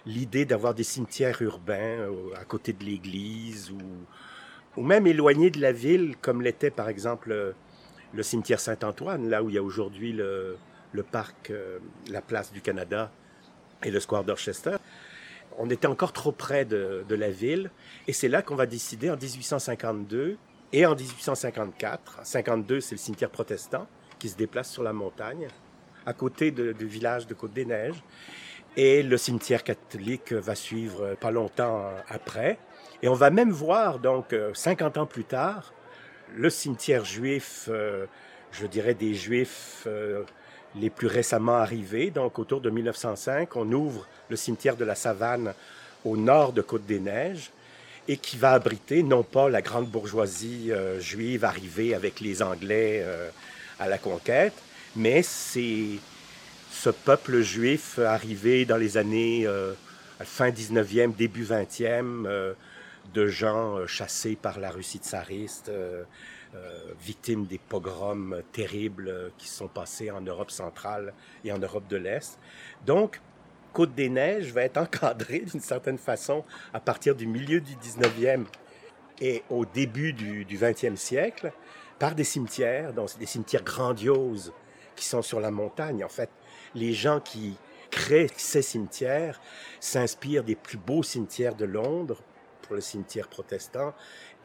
l'idée 0.07 0.45
d'avoir 0.45 0.75
des 0.75 0.85
cimetières 0.85 1.40
urbains 1.40 2.00
euh, 2.00 2.35
à 2.38 2.45
côté 2.45 2.73
de 2.73 2.85
l'église 2.85 3.71
ou, 3.71 3.80
ou 4.76 4.85
même 4.85 5.07
éloignés 5.07 5.50
de 5.50 5.61
la 5.61 5.73
ville, 5.73 6.16
comme 6.21 6.42
l'était 6.42 6.71
par 6.71 6.88
exemple 6.88 7.54
le 8.14 8.23
cimetière 8.23 8.61
Saint-Antoine, 8.61 9.29
là 9.29 9.43
où 9.43 9.49
il 9.49 9.55
y 9.55 9.59
a 9.59 9.62
aujourd'hui 9.62 10.12
le, 10.12 10.57
parc, 11.11 11.50
euh, 11.50 11.79
la 12.09 12.21
place 12.21 12.52
du 12.52 12.61
Canada 12.61 13.11
et 13.83 13.90
le 13.90 14.00
square 14.00 14.25
d'Orchester, 14.25 14.76
on 15.59 15.69
était 15.71 15.87
encore 15.87 16.12
trop 16.12 16.33
près 16.33 16.64
de, 16.64 17.05
la 17.09 17.31
ville. 17.31 17.71
Et 18.09 18.12
c'est 18.12 18.29
là 18.29 18.43
qu'on 18.43 18.55
va 18.55 18.67
décider 18.67 19.11
en 19.11 19.17
1852 19.17 20.38
et 20.73 20.87
en 20.87 20.95
1854. 20.95 22.21
52, 22.23 22.81
c'est 22.81 22.95
le 22.95 22.99
cimetière 22.99 23.31
protestant 23.31 23.87
qui 24.19 24.29
se 24.29 24.37
déplace 24.37 24.71
sur 24.71 24.83
la 24.83 24.93
montagne. 24.93 25.49
à 26.07 26.14
côté 26.14 26.50
du 26.50 26.87
village 26.87 27.26
de 27.26 27.35
Côte-des-Neiges. 27.35 28.02
Et 28.76 29.02
le 29.02 29.17
cimetière 29.19 29.64
catholique 29.64 30.33
va 30.33 30.55
suivre 30.55 31.14
pas 31.21 31.31
longtemps 31.31 31.90
après. 32.09 32.59
Et 33.02 33.09
on 33.09 33.14
va 33.14 33.31
même 33.31 33.50
voir, 33.50 33.99
donc, 33.99 34.33
euh, 34.33 34.52
50 34.55 34.99
ans 34.99 35.07
plus 35.07 35.25
tard, 35.25 35.73
le 36.37 36.50
cimetière 36.50 37.04
juif, 37.04 37.68
euh, 37.68 38.06
je 38.52 38.66
dirais 38.66 38.94
des 38.94 39.14
juifs 39.14 39.84
euh, 39.87 40.22
les 40.76 40.90
plus 40.90 41.06
récemment 41.06 41.56
arrivés. 41.56 42.10
Donc, 42.10 42.38
autour 42.38 42.60
de 42.60 42.70
1905, 42.70 43.56
on 43.56 43.70
ouvre 43.72 44.06
le 44.28 44.37
cimetière 44.37 44.76
de 44.76 44.84
la 44.84 44.94
Savane 44.94 45.54
au 46.04 46.16
nord 46.16 46.52
de 46.52 46.62
Côte-des-Neiges 46.62 47.50
et 48.08 48.16
qui 48.16 48.37
va 48.37 48.52
abriter 48.52 49.02
non 49.02 49.22
pas 49.22 49.49
la 49.49 49.62
grande 49.62 49.88
bourgeoisie 49.88 50.72
euh, 50.72 50.99
juive 51.00 51.44
arrivée 51.44 51.94
avec 51.94 52.20
les 52.20 52.42
Anglais 52.42 53.04
à 53.78 53.88
la 53.88 53.99
conquête, 53.99 54.54
mais 54.96 55.22
c'est 55.22 55.99
ce 56.70 56.90
peuple 56.90 57.40
juif 57.40 57.99
arrivé 57.99 58.64
dans 58.64 58.76
les 58.76 58.96
années 58.96 59.46
fin 60.25 60.50
19e, 60.50 61.14
début 61.14 61.44
20e, 61.44 62.26
euh, 62.26 62.52
de 63.12 63.26
gens 63.26 63.76
euh, 63.76 63.87
chassés 63.87 64.37
par 64.37 64.59
la 64.59 64.71
Russie 64.71 64.99
tsariste, 64.99 65.69
euh, 65.69 66.04
euh, 66.54 66.92
victimes 67.00 67.47
des 67.47 67.59
pogroms 67.59 68.42
terribles 68.52 69.33
qui 69.38 69.49
sont 69.49 69.69
passés 69.69 70.11
en 70.11 70.21
Europe 70.21 70.50
centrale 70.50 71.14
et 71.45 71.52
en 71.52 71.59
Europe 71.59 71.87
de 71.88 71.97
l'Est. 71.97 72.38
Donc, 72.85 73.21
Côte-des-Neiges 73.73 74.52
va 74.52 74.62
être 74.62 74.78
encadrée 74.78 75.40
d'une 75.52 75.61
certaine 75.61 75.99
façon 75.99 76.45
à 76.73 76.80
partir 76.80 77.14
du 77.14 77.26
milieu 77.26 77.61
du 77.61 77.75
19e 77.76 78.45
et 79.21 79.45
au 79.49 79.64
début 79.64 80.12
du, 80.12 80.45
du 80.45 80.59
20e 80.59 80.97
siècle 80.97 81.52
par 81.99 82.14
des 82.14 82.25
cimetières, 82.25 82.92
donc 82.92 83.16
des 83.19 83.26
cimetières 83.26 83.62
grandioses 83.62 84.52
qui 84.97 85.04
sont 85.04 85.23
sur 85.23 85.38
la 85.38 85.50
montagne. 85.50 86.02
En 86.02 86.09
fait, 86.09 86.30
les 86.75 86.95
gens 86.95 87.21
qui 87.21 87.57
créent 87.90 88.30
ces 88.37 88.62
cimetières 88.62 89.40
s'inspirent 89.78 90.45
des 90.45 90.54
plus 90.54 90.78
beaux 90.78 91.02
cimetières 91.02 91.54
de 91.54 91.64
Londres 91.64 92.23
le 92.74 92.80
cimetière 92.80 93.28
protestant 93.28 93.94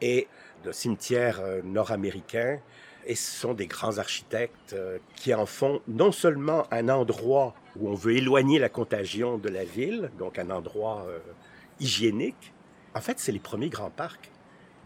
et 0.00 0.28
de 0.64 0.72
cimetières 0.72 1.40
euh, 1.40 1.62
nord-américains. 1.62 2.60
Et 3.06 3.14
ce 3.14 3.38
sont 3.38 3.54
des 3.54 3.66
grands 3.66 3.98
architectes 3.98 4.72
euh, 4.72 4.98
qui 5.14 5.32
en 5.32 5.46
font 5.46 5.80
non 5.86 6.12
seulement 6.12 6.66
un 6.72 6.88
endroit 6.88 7.54
où 7.76 7.88
on 7.88 7.94
veut 7.94 8.16
éloigner 8.16 8.58
la 8.58 8.68
contagion 8.68 9.38
de 9.38 9.48
la 9.48 9.64
ville, 9.64 10.10
donc 10.18 10.38
un 10.38 10.50
endroit 10.50 11.06
euh, 11.08 11.18
hygiénique. 11.78 12.52
En 12.94 13.00
fait, 13.00 13.18
c'est 13.20 13.32
les 13.32 13.38
premiers 13.38 13.68
grands 13.68 13.90
parcs. 13.90 14.30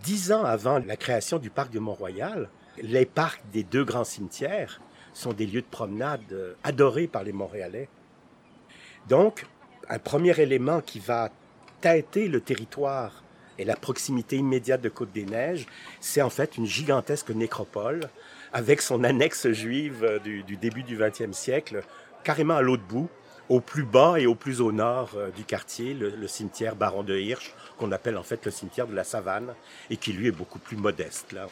Dix 0.03 0.33
ans 0.33 0.45
avant 0.45 0.79
la 0.79 0.97
création 0.97 1.39
du 1.39 1.51
parc 1.51 1.71
du 1.71 1.81
Mont-Royal, 1.81 2.51
les 2.83 3.07
parcs 3.07 3.43
des 3.53 3.63
deux 3.63 3.85
grands 3.85 4.05
cimetières 4.05 4.81
sont 5.13 5.33
des 5.33 5.47
lieux 5.47 5.61
de 5.61 5.67
promenade 5.67 6.57
adorés 6.63 7.07
par 7.07 7.23
les 7.23 7.33
Montréalais. 7.33 7.89
Donc, 9.09 9.45
un 9.89 9.99
premier 9.99 10.39
élément 10.41 10.81
qui 10.81 11.01
va 11.01 11.31
tâter 11.81 12.29
le 12.29 12.41
territoire 12.41 13.23
et 13.61 13.65
la 13.65 13.77
proximité 13.77 14.37
immédiate 14.37 14.81
de 14.81 14.89
Côte-des-Neiges, 14.89 15.67
c'est 16.01 16.23
en 16.23 16.31
fait 16.31 16.57
une 16.57 16.65
gigantesque 16.65 17.29
nécropole 17.29 18.09
avec 18.55 18.81
son 18.81 19.05
annexe 19.05 19.53
juive 19.53 20.03
euh, 20.03 20.19
du, 20.19 20.57
début 20.57 20.83
du 20.83 20.97
20e 20.97 21.35
siècle, 21.35 21.83
carrément 22.25 22.57
à 22.57 22.63
l'autre 22.63 22.85
bout, 22.89 23.11
au 23.51 23.61
plus 23.61 23.83
bas 23.83 24.15
et 24.19 24.27
au 24.27 24.35
plus 24.35 24.63
au 24.63 24.73
nord 24.73 25.11
euh, 25.15 25.31
du 25.31 25.45
quartier, 25.45 25.93
le, 25.93 26.09
le 26.09 26.27
cimetière 26.27 26.75
Baron 26.75 27.03
de 27.03 27.19
Hirsch, 27.19 27.55
qu'on 27.77 27.93
appelle 27.93 28.17
en 28.17 28.23
fait 28.23 28.47
le 28.47 28.51
cimetière 28.51 28.87
de 28.87 28.95
la 28.95 29.05
Savane, 29.05 29.55
et 29.91 29.99
qui 29.99 30.15
lui 30.15 30.29
est 30.29 30.33
beaucoup 30.33 30.59
plus 30.59 30.79
modeste. 30.79 31.33
Là. 31.33 31.47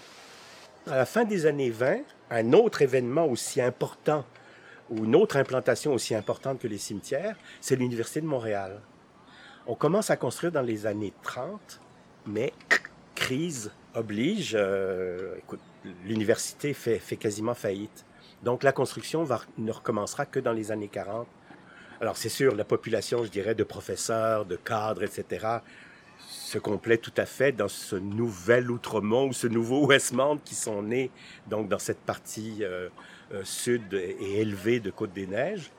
À 0.91 0.97
la 0.97 1.05
fin 1.05 1.25
des 1.25 1.45
années 1.45 1.71
20, 1.71 1.99
un 2.31 2.53
autre 2.55 2.81
événement 2.81 3.27
aussi 3.27 3.61
important, 3.61 4.25
ou 4.89 5.05
une 5.05 5.15
autre 5.15 5.37
implantation 5.37 5.93
aussi 5.93 6.15
importante 6.15 6.59
que 6.59 6.69
les 6.69 6.79
cimetières, 6.79 7.37
c'est 7.61 7.77
l'Université 7.77 8.23
de 8.23 8.27
Montréal. 8.27 8.81
On 9.67 9.75
commence 9.75 10.09
à 10.09 10.17
construire 10.17 10.53
dans 10.53 10.63
les 10.63 10.87
années 10.87 11.13
30, 11.23 11.83
mais 12.29 12.53
crise 13.15 13.73
oblige. 13.95 14.55
euh, 14.55 15.37
l'université 16.05 16.75
fait, 16.75 17.01
quasiment 17.17 17.55
faillite. 17.55 18.05
Donc 18.43 18.63
la 18.63 18.73
construction 18.73 19.25
va, 19.25 19.41
ne 19.57 19.73
recommencera 19.73 20.27
que 20.27 20.39
dans 20.39 20.53
les 20.53 20.71
années 20.71 20.89
40. 20.89 21.27
Alors 22.01 22.17
c'est 22.17 22.29
sûr, 22.29 22.55
la 22.55 22.65
population, 22.65 23.25
je 23.25 23.31
dirais, 23.31 23.55
de 23.55 23.65
professeurs, 23.65 24.45
de 24.45 24.57
cadres, 24.57 25.03
etc., 25.03 25.59
se 26.19 26.59
complète 26.59 27.01
tout 27.01 27.13
à 27.17 27.27
fait 27.27 27.53
dans 27.53 27.69
ce 27.69 27.97
nouvel 27.97 28.71
Outremont 28.71 29.29
ou 29.29 29.33
ce 29.33 29.47
nouveau 29.47 29.87
Westmount 29.89 30.39
qui 30.45 30.55
sont 30.55 30.83
nés 30.83 31.11
donc 31.49 31.69
dans 31.69 31.79
cette 31.79 32.01
partie 32.01 32.59
euh, 32.63 32.89
euh, 33.33 33.43
sud 33.45 33.93
et 33.95 34.41
élevée 34.41 34.81
de 34.81 34.91
Côte-des-Neiges. 34.91 35.71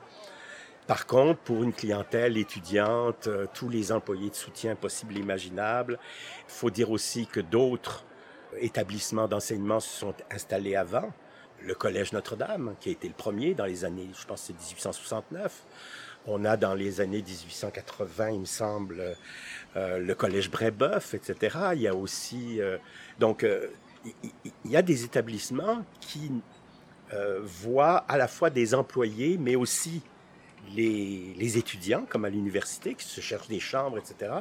Par 0.90 1.06
contre, 1.06 1.38
pour 1.42 1.62
une 1.62 1.72
clientèle 1.72 2.36
étudiante, 2.36 3.28
euh, 3.28 3.46
tous 3.54 3.68
les 3.68 3.92
employés 3.92 4.28
de 4.28 4.34
soutien 4.34 4.74
possibles 4.74 5.16
et 5.16 5.20
imaginables, 5.20 6.00
il 6.48 6.52
faut 6.52 6.68
dire 6.68 6.90
aussi 6.90 7.28
que 7.28 7.38
d'autres 7.38 8.04
établissements 8.58 9.28
d'enseignement 9.28 9.78
se 9.78 10.00
sont 10.00 10.14
installés 10.32 10.74
avant. 10.74 11.12
Le 11.62 11.76
Collège 11.76 12.12
Notre-Dame, 12.12 12.74
qui 12.80 12.88
a 12.88 12.92
été 12.92 13.06
le 13.06 13.14
premier 13.14 13.54
dans 13.54 13.66
les 13.66 13.84
années, 13.84 14.08
je 14.20 14.26
pense 14.26 14.42
c'est 14.42 14.52
1869. 14.52 15.64
On 16.26 16.44
a 16.44 16.56
dans 16.56 16.74
les 16.74 17.00
années 17.00 17.22
1880, 17.22 18.30
il 18.30 18.40
me 18.40 18.44
semble, 18.44 19.14
euh, 19.76 19.98
le 19.98 20.14
Collège 20.16 20.50
Brébeuf, 20.50 21.14
etc. 21.14 21.56
Il 21.74 21.82
y 21.82 21.86
a 21.86 21.94
aussi... 21.94 22.60
euh, 22.60 22.78
donc, 23.20 23.46
il 24.64 24.70
y 24.72 24.76
a 24.76 24.82
des 24.82 25.04
établissements 25.04 25.84
qui 26.00 26.32
voient 27.42 27.98
à 28.08 28.16
la 28.16 28.26
fois 28.26 28.50
des 28.50 28.74
employés, 28.74 29.38
mais 29.38 29.54
aussi 29.54 30.02
les, 30.74 31.58
étudiants, 31.58 32.04
comme 32.08 32.24
à 32.24 32.30
l'université, 32.30 32.94
qui 32.94 33.04
se 33.04 33.20
cherchent 33.20 33.48
des 33.48 33.60
chambres, 33.60 33.98
etc. 33.98 34.32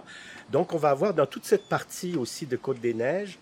Donc, 0.51 0.73
on 0.73 0.77
va 0.77 0.89
avoir 0.89 1.13
dans 1.13 1.25
toute 1.25 1.45
cette 1.45 1.67
partie 1.67 2.15
aussi 2.15 2.45
de 2.45 2.57
Côte-des-Neiges 2.57 3.39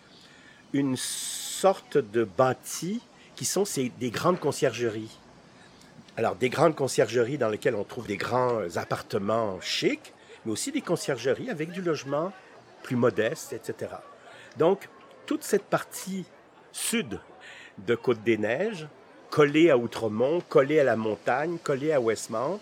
une 0.73 0.95
sorte 0.97 1.97
de 1.97 2.23
bâti 2.23 3.01
qui 3.35 3.45
sont 3.45 3.65
ces, 3.65 3.89
des 3.99 4.09
grandes 4.09 4.39
conciergeries. 4.39 5.17
Alors, 6.15 6.35
des 6.35 6.49
grandes 6.49 6.75
conciergeries 6.75 7.37
dans 7.37 7.49
lesquelles 7.49 7.75
on 7.75 7.83
trouve 7.83 8.07
des 8.07 8.17
grands 8.17 8.61
appartements 8.75 9.59
chics, 9.61 10.13
mais 10.45 10.51
aussi 10.51 10.71
des 10.71 10.81
conciergeries 10.81 11.49
avec 11.49 11.71
du 11.71 11.81
logement 11.81 12.31
plus 12.83 12.95
modeste, 12.95 13.53
etc. 13.53 13.91
Donc, 14.57 14.89
toute 15.25 15.43
cette 15.43 15.65
partie 15.65 16.25
sud 16.71 17.19
de 17.85 17.95
Côte-des-Neiges, 17.95 18.87
collée 19.29 19.69
à 19.69 19.77
Outremont, 19.77 20.41
collée 20.49 20.79
à 20.79 20.83
la 20.83 20.95
montagne, 20.95 21.57
collée 21.63 21.91
à 21.91 21.99
Westmount, 21.99 22.59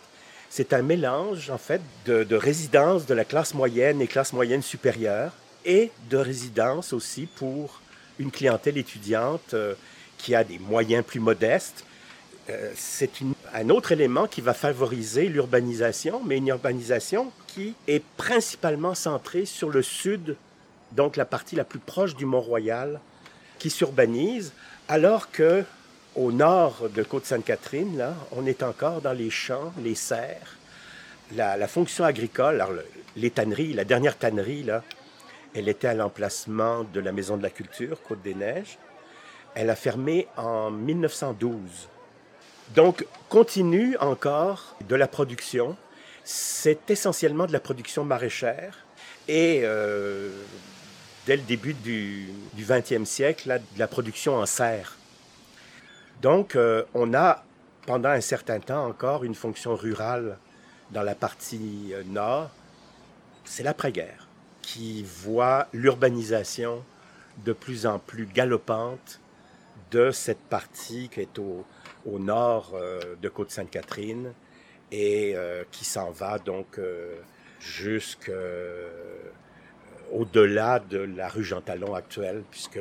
c'est 0.49 0.73
un 0.73 0.81
mélange, 0.81 1.49
en 1.49 1.57
fait, 1.57 1.81
de, 2.05 2.23
de 2.23 2.35
résidences 2.35 3.05
de 3.05 3.13
la 3.13 3.25
classe 3.25 3.53
moyenne 3.53 4.01
et 4.01 4.07
classe 4.07 4.31
moyenne 4.31 4.61
supérieure, 4.61 5.31
et 5.65 5.91
de 6.09 6.17
résidences 6.17 6.93
aussi 6.93 7.25
pour 7.25 7.81
une 8.19 8.31
clientèle 8.31 8.77
étudiante 8.77 9.53
euh, 9.53 9.73
qui 10.17 10.35
a 10.35 10.43
des 10.43 10.59
moyens 10.59 11.03
plus 11.03 11.19
modestes. 11.19 11.83
Euh, 12.49 12.71
c'est 12.75 13.09
un 13.53 13.69
autre 13.69 13.91
élément 13.91 14.27
qui 14.27 14.41
va 14.41 14.53
favoriser 14.53 15.27
l'urbanisation, 15.27 16.21
mais 16.23 16.37
une 16.37 16.47
urbanisation 16.47 17.31
qui 17.47 17.73
est 17.87 18.03
principalement 18.17 18.95
centrée 18.95 19.45
sur 19.45 19.69
le 19.69 19.81
sud, 19.81 20.35
donc 20.91 21.17
la 21.17 21.25
partie 21.25 21.55
la 21.55 21.63
plus 21.63 21.79
proche 21.79 22.15
du 22.15 22.25
Mont-Royal, 22.25 22.99
qui 23.57 23.69
s'urbanise, 23.69 24.53
alors 24.87 25.31
que 25.31 25.63
au 26.15 26.31
nord 26.31 26.89
de 26.93 27.03
Côte-Sainte-Catherine, 27.03 27.97
là, 27.97 28.13
on 28.31 28.45
est 28.45 28.63
encore 28.63 29.01
dans 29.01 29.13
les 29.13 29.29
champs, 29.29 29.73
les 29.83 29.95
serres. 29.95 30.57
La, 31.35 31.67
fonction 31.67 32.05
agricole, 32.05 32.55
alors 32.55 32.71
le- 32.71 32.85
les 33.15 33.31
tanneries, 33.31 33.73
la 33.73 33.83
dernière 33.83 34.17
tannerie, 34.17 34.63
là, 34.63 34.83
elle 35.55 35.69
était 35.69 35.87
à 35.87 35.93
l'emplacement 35.93 36.83
de 36.83 36.99
la 36.99 37.11
Maison 37.11 37.37
de 37.37 37.43
la 37.43 37.49
Culture, 37.49 38.01
Côte-des-Neiges. 38.03 38.77
Elle 39.55 39.69
a 39.69 39.75
fermé 39.75 40.27
en 40.37 40.69
1912. 40.69 41.59
Donc, 42.75 43.05
continue 43.29 43.95
encore 43.97 44.75
de 44.87 44.95
la 44.95 45.07
production. 45.07 45.77
C'est 46.23 46.89
essentiellement 46.89 47.45
de 47.45 47.53
la 47.53 47.59
production 47.59 48.03
maraîchère. 48.03 48.79
Et 49.27 49.61
euh, 49.63 50.29
dès 51.25 51.37
le 51.37 51.43
début 51.43 51.73
du, 51.73 52.29
20e 52.57 53.05
siècle, 53.05 53.61
de 53.73 53.79
la 53.79 53.87
production 53.87 54.35
en 54.35 54.45
serre. 54.45 54.97
Donc, 56.25 56.55
euh, 56.55 56.81
on 56.95 57.13
a 57.13 57.43
pendant 57.85 58.09
un 58.09 58.19
certain 58.19 58.59
temps 58.59 58.87
encore 58.87 59.23
une 59.23 59.35
fonction 59.35 59.75
rurale 59.75 60.39
dans 60.89 61.03
la 61.03 61.13
partie 61.13 61.91
euh, 61.93 62.01
nord. 62.03 62.49
C'est 63.43 63.61
l'après-guerre 63.61 64.27
qui 64.63 65.03
voit 65.03 65.67
l'urbanisation 65.71 66.83
de 67.45 67.53
plus 67.53 67.85
en 67.85 67.99
plus 67.99 68.25
galopante 68.25 69.19
de 69.91 70.09
cette 70.09 70.39
partie 70.39 71.09
qui 71.09 71.19
est 71.19 71.37
au, 71.37 71.63
nord 72.17 72.71
euh, 72.73 72.99
de 73.21 73.29
Côte-Sainte-Catherine 73.29 74.33
et 74.91 75.35
qui 75.69 75.85
s'en 75.85 76.09
va 76.09 76.39
donc 76.39 76.79
euh, 76.79 77.17
jusque 77.59 78.29
euh, 78.29 78.89
au-delà 80.11 80.79
de 80.79 80.97
la 80.97 81.27
rue 81.27 81.43
Jean 81.43 81.61
Talon 81.61 81.93
actuelle, 81.93 82.41
puisque 82.49 82.79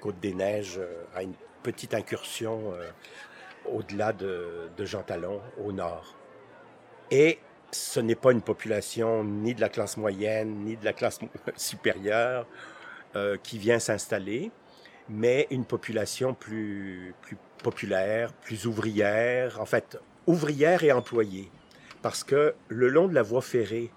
Côte-des-Neiges 0.00 0.80
a 1.14 1.22
une 1.22 1.34
petite 1.62 1.94
incursion 1.94 2.72
euh, 2.74 2.90
au-delà 3.70 4.12
de, 4.12 4.68
de 4.76 4.84
Jean 4.84 5.02
Talon, 5.02 5.40
au 5.62 5.72
nord. 5.72 6.16
Et 7.10 7.38
ce 7.70 8.00
n'est 8.00 8.14
pas 8.14 8.32
une 8.32 8.42
population 8.42 9.24
ni 9.24 9.54
de 9.54 9.60
la 9.60 9.68
classe 9.68 9.96
moyenne, 9.96 10.64
ni 10.64 10.76
de 10.76 10.84
la 10.84 10.92
classe 10.92 11.20
supérieure 11.56 12.46
euh, 13.16 13.36
qui 13.42 13.58
vient 13.58 13.78
s'installer, 13.78 14.50
mais 15.08 15.46
une 15.50 15.64
population 15.64 16.34
plus, 16.34 17.14
plus 17.22 17.36
populaire, 17.62 18.32
plus 18.32 18.66
ouvrière, 18.66 19.60
en 19.60 19.66
fait, 19.66 19.98
ouvrière 20.26 20.84
et 20.84 20.92
employée. 20.92 21.50
Parce 22.02 22.24
que 22.24 22.54
le 22.68 22.88
long 22.88 23.08
de 23.08 23.14
la 23.14 23.22
voie 23.22 23.42
ferrée, 23.42 23.90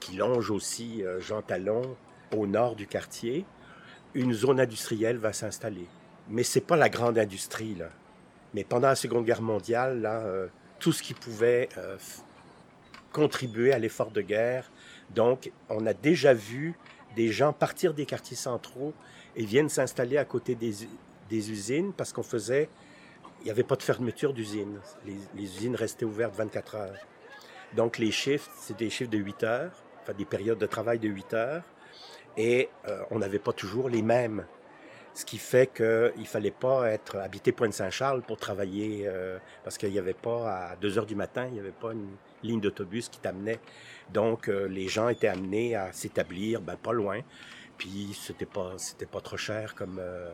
qui 0.00 0.16
longe 0.16 0.50
aussi 0.50 1.04
euh, 1.04 1.20
Jean 1.20 1.42
Talon 1.42 1.96
au 2.36 2.46
nord 2.46 2.76
du 2.76 2.86
quartier, 2.86 3.44
une 4.14 4.32
zone 4.32 4.60
industrielle 4.60 5.18
va 5.18 5.32
s'installer. 5.32 5.86
Mais 6.28 6.42
c'est 6.42 6.60
pas 6.60 6.76
la 6.76 6.88
grande 6.88 7.18
industrie, 7.18 7.74
là. 7.74 7.88
Mais 8.54 8.64
pendant 8.64 8.88
la 8.88 8.94
Seconde 8.94 9.24
Guerre 9.24 9.42
mondiale, 9.42 10.02
là, 10.02 10.20
euh, 10.20 10.46
tout 10.78 10.92
ce 10.92 11.02
qui 11.02 11.14
pouvait 11.14 11.68
euh, 11.78 11.96
contribuer 13.12 13.72
à 13.72 13.78
l'effort 13.78 14.10
de 14.10 14.20
guerre. 14.20 14.70
Donc, 15.14 15.50
on 15.68 15.86
a 15.86 15.94
déjà 15.94 16.34
vu 16.34 16.74
des 17.16 17.30
gens 17.30 17.52
partir 17.52 17.94
des 17.94 18.06
quartiers 18.06 18.36
centraux 18.36 18.92
et 19.36 19.44
viennent 19.44 19.68
s'installer 19.68 20.16
à 20.16 20.24
côté 20.24 20.54
des, 20.54 20.86
usines 21.30 21.92
parce 21.92 22.12
qu'on 22.12 22.22
faisait... 22.22 22.68
Il 23.40 23.46
n'y 23.46 23.50
avait 23.50 23.64
pas 23.64 23.76
de 23.76 23.82
fermeture 23.82 24.32
d'usine. 24.32 24.78
Les, 25.04 25.16
usines 25.42 25.74
restaient 25.74 26.04
ouvertes 26.04 26.34
24 26.36 26.74
heures. 26.76 27.06
Donc, 27.74 27.98
les 27.98 28.12
chiffres, 28.12 28.50
c'est 28.56 28.76
des 28.76 28.90
chiffres 28.90 29.10
de 29.10 29.18
8 29.18 29.42
heures, 29.42 29.72
enfin 30.02 30.12
des 30.12 30.24
périodes 30.24 30.58
de 30.58 30.66
travail 30.66 30.98
de 30.98 31.08
8 31.08 31.34
heures. 31.34 31.62
Et 32.36 32.68
euh, 32.86 33.02
on 33.10 33.18
n'avait 33.18 33.40
pas 33.40 33.52
toujours 33.52 33.88
les 33.88 34.02
mêmes. 34.02 34.44
Ce 35.14 35.26
qui 35.26 35.36
fait 35.36 35.70
qu'il 35.70 36.12
ne 36.18 36.24
fallait 36.24 36.50
pas 36.50 36.88
être 36.90 37.16
habité 37.16 37.52
Pointe-Saint-Charles 37.52 38.22
pour 38.22 38.38
travailler, 38.38 39.04
euh, 39.06 39.38
parce 39.62 39.76
qu'il 39.76 39.90
n'y 39.90 39.98
avait 39.98 40.14
pas, 40.14 40.70
à 40.70 40.76
2 40.76 40.98
heures 40.98 41.06
du 41.06 41.14
matin, 41.14 41.46
il 41.48 41.52
n'y 41.52 41.60
avait 41.60 41.70
pas 41.70 41.92
une 41.92 42.16
ligne 42.42 42.60
d'autobus 42.60 43.08
qui 43.08 43.18
t'amenait. 43.18 43.60
Donc, 44.12 44.48
euh, 44.48 44.66
les 44.68 44.88
gens 44.88 45.08
étaient 45.08 45.28
amenés 45.28 45.74
à 45.74 45.92
s'établir 45.92 46.60
ben, 46.60 46.76
pas 46.76 46.92
loin. 46.92 47.20
Puis, 47.78 48.16
c'était 48.18 48.46
pas, 48.46 48.72
c'était 48.76 49.06
pas 49.06 49.20
trop 49.20 49.36
cher 49.36 49.74
comme... 49.74 49.98
Euh, 50.00 50.30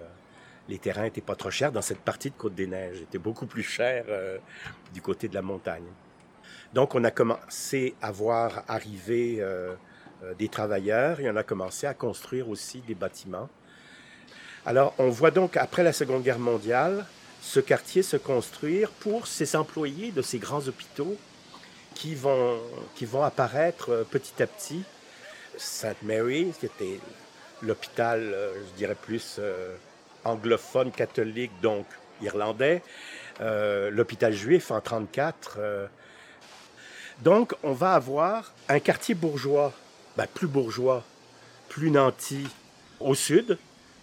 les 0.68 0.78
terrains 0.78 1.04
étaient 1.04 1.22
pas 1.22 1.34
trop 1.34 1.50
chers 1.50 1.72
dans 1.72 1.80
cette 1.80 2.00
partie 2.00 2.28
de 2.28 2.34
Côte-des-Neiges. 2.36 3.00
étaient 3.00 3.16
beaucoup 3.16 3.46
plus 3.46 3.62
chers 3.62 4.04
euh, 4.08 4.36
du 4.92 5.00
côté 5.00 5.26
de 5.26 5.34
la 5.34 5.40
montagne. 5.40 5.86
Donc, 6.74 6.94
on 6.94 7.02
a 7.04 7.10
commencé 7.10 7.94
à 8.02 8.12
voir 8.12 8.64
arriver 8.68 9.42
des 10.38 10.48
travailleurs 10.48 11.20
et 11.20 11.30
on 11.30 11.36
a 11.36 11.42
commencé 11.42 11.86
à 11.86 11.94
construire 11.94 12.50
aussi 12.50 12.82
des 12.82 12.94
bâtiments. 12.94 13.48
Alors, 14.68 14.92
on 14.98 15.08
voit 15.08 15.30
donc, 15.30 15.56
après 15.56 15.82
la 15.82 15.94
Seconde 15.94 16.22
Guerre 16.22 16.38
mondiale, 16.38 17.06
ce 17.40 17.58
quartier 17.58 18.02
se 18.02 18.18
construire 18.18 18.90
pour 18.90 19.26
ces 19.26 19.56
employés 19.56 20.10
de 20.10 20.20
ces 20.20 20.36
grands 20.36 20.68
hôpitaux 20.68 21.16
qui 21.94 22.14
vont, 22.14 22.58
qui 22.94 23.06
vont 23.06 23.22
apparaître 23.22 23.88
euh, 23.88 24.04
petit 24.04 24.42
à 24.42 24.46
petit. 24.46 24.82
Sainte 25.56 26.02
Mary, 26.02 26.52
qui 26.60 26.66
était 26.66 27.00
l'hôpital, 27.62 28.20
euh, 28.20 28.52
je 28.56 28.76
dirais 28.76 28.94
plus 28.94 29.36
euh, 29.38 29.74
anglophone, 30.26 30.90
catholique, 30.90 31.52
donc 31.62 31.86
irlandais, 32.20 32.82
l'hôpital 33.40 34.34
juif 34.34 34.70
en 34.70 34.82
1934. 34.82 35.56
Euh. 35.60 35.86
Donc, 37.20 37.54
on 37.62 37.72
va 37.72 37.94
avoir 37.94 38.52
un 38.68 38.80
quartier 38.80 39.14
bourgeois, 39.14 39.72
ben, 40.18 40.26
plus 40.26 40.46
bourgeois, 40.46 41.04
plus 41.70 41.90
nanti 41.90 42.46
au 43.00 43.14
sud, 43.14 43.56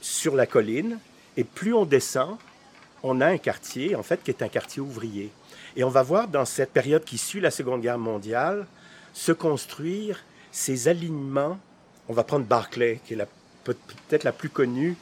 sur 0.06 0.36
la 0.36 0.46
colline, 0.46 1.00
et 1.36 1.44
plus 1.44 1.74
on 1.74 1.84
descend, 1.84 2.38
on 3.02 3.22
a 3.22 3.26
un 3.26 3.40
quartier, 3.40 3.96
en 3.96 4.04
fait, 4.04 4.22
qui 4.24 4.30
est 4.30 4.44
un 4.44 4.48
quartier 4.48 4.80
ouvrier. 4.80 5.32
Et 5.76 5.84
on 5.84 5.90
va 5.90 6.04
voir 6.04 6.28
dans 6.28 6.46
cette 6.46 6.72
période 6.72 7.04
qui 7.04 7.18
suit 7.18 7.42
la 7.42 7.50
Seconde 7.50 7.82
Guerre 7.82 7.98
mondiale 7.98 8.68
se 9.14 9.32
construire 9.32 10.24
ces 10.52 10.88
alignements. 10.88 11.58
On 12.08 12.14
va 12.14 12.24
prendre 12.24 12.46
Barclay, 12.46 13.00
qui 13.04 13.16
est 13.16 13.28
peut-être 13.64 14.24
la 14.24 14.32
plus 14.32 14.50
connue, 14.50 14.96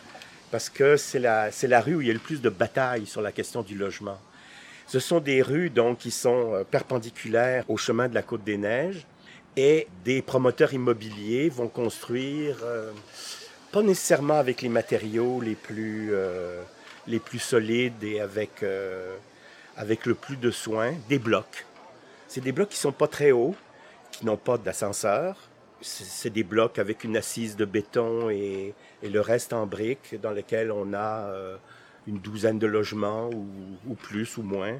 parce 0.51 0.69
que 0.69 0.95
c'est 0.95 1.19
la, 1.19 1.51
c'est 1.51 1.67
la 1.67 1.81
rue 1.81 1.95
où 1.95 2.01
il 2.01 2.07
y 2.07 2.09
a 2.09 2.13
le 2.13 2.19
plus 2.19 2.41
de 2.41 2.49
batailles 2.49 3.05
sur 3.05 3.21
la 3.21 3.33
question 3.33 3.61
du 3.61 3.75
logement. 3.75 4.19
Ce 4.87 4.99
sont 4.99 5.19
des 5.19 5.41
rues 5.41 5.69
donc 5.69 5.97
qui 5.97 6.11
sont 6.11 6.53
euh, 6.53 6.63
perpendiculaires 6.63 7.65
au 7.67 7.75
chemin 7.75 8.07
de 8.07 8.13
la 8.13 8.21
Côte 8.21 8.45
des 8.45 8.57
Neiges 8.57 9.05
et 9.57 9.87
des 10.05 10.21
promoteurs 10.21 10.73
immobiliers 10.73 11.49
vont 11.49 11.67
construire, 11.67 12.57
euh, 12.63 12.91
pas 13.73 13.81
nécessairement 13.81 14.37
avec 14.37 14.61
les 14.61 14.69
matériaux 14.69 15.41
les 15.41 15.55
plus, 15.55 16.09
euh, 16.13 16.61
les 17.07 17.19
plus 17.19 17.39
solides 17.39 18.03
et 18.03 18.19
avec, 18.19 18.61
euh, 18.61 19.15
avec 19.75 20.05
le 20.05 20.13
plus 20.13 20.37
de 20.37 20.51
soins, 20.51 20.93
des 21.09 21.17
blocs. 21.17 21.65
C'est 22.27 22.41
des 22.41 22.51
blocs 22.51 22.69
qui 22.69 22.77
sont 22.77 22.91
pas 22.91 23.07
très 23.07 23.31
hauts, 23.31 23.55
qui 24.11 24.27
n'ont 24.27 24.37
pas 24.37 24.59
d'ascenseur. 24.59 25.35
C'est 25.81 26.29
des 26.29 26.43
blocs 26.43 26.77
avec 26.77 27.03
une 27.03 27.17
assise 27.17 27.55
de 27.55 27.65
béton 27.65 28.29
et, 28.29 28.75
le 29.01 29.19
reste 29.19 29.51
en 29.51 29.65
briques 29.65 30.15
dans 30.21 30.31
lesquels 30.31 30.71
on 30.71 30.93
a 30.93 31.27
euh, 31.27 31.57
une 32.07 32.19
douzaine 32.19 32.59
de 32.59 32.67
logements 32.67 33.31
ou, 33.31 33.95
plus 33.95 34.37
ou 34.37 34.43
moins. 34.43 34.79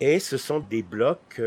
Et 0.00 0.18
ce 0.18 0.38
sont 0.38 0.60
des 0.60 0.82
blocs 0.82 1.40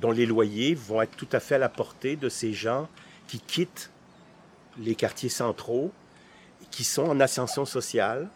dont 0.00 0.10
les 0.12 0.26
loyers 0.26 0.74
vont 0.74 1.02
être 1.02 1.16
tout 1.16 1.28
à 1.32 1.40
fait 1.40 1.54
à 1.54 1.58
la 1.58 1.68
portée 1.68 2.16
de 2.16 2.28
ces 2.28 2.52
gens 2.52 2.86
qui 3.26 3.40
quittent 3.40 3.90
les 4.78 4.94
quartiers 4.94 5.28
centraux, 5.28 5.92
qui 6.70 6.84
sont 6.84 7.04
en 7.04 7.20
ascension 7.20 7.64
sociale. 7.64 8.28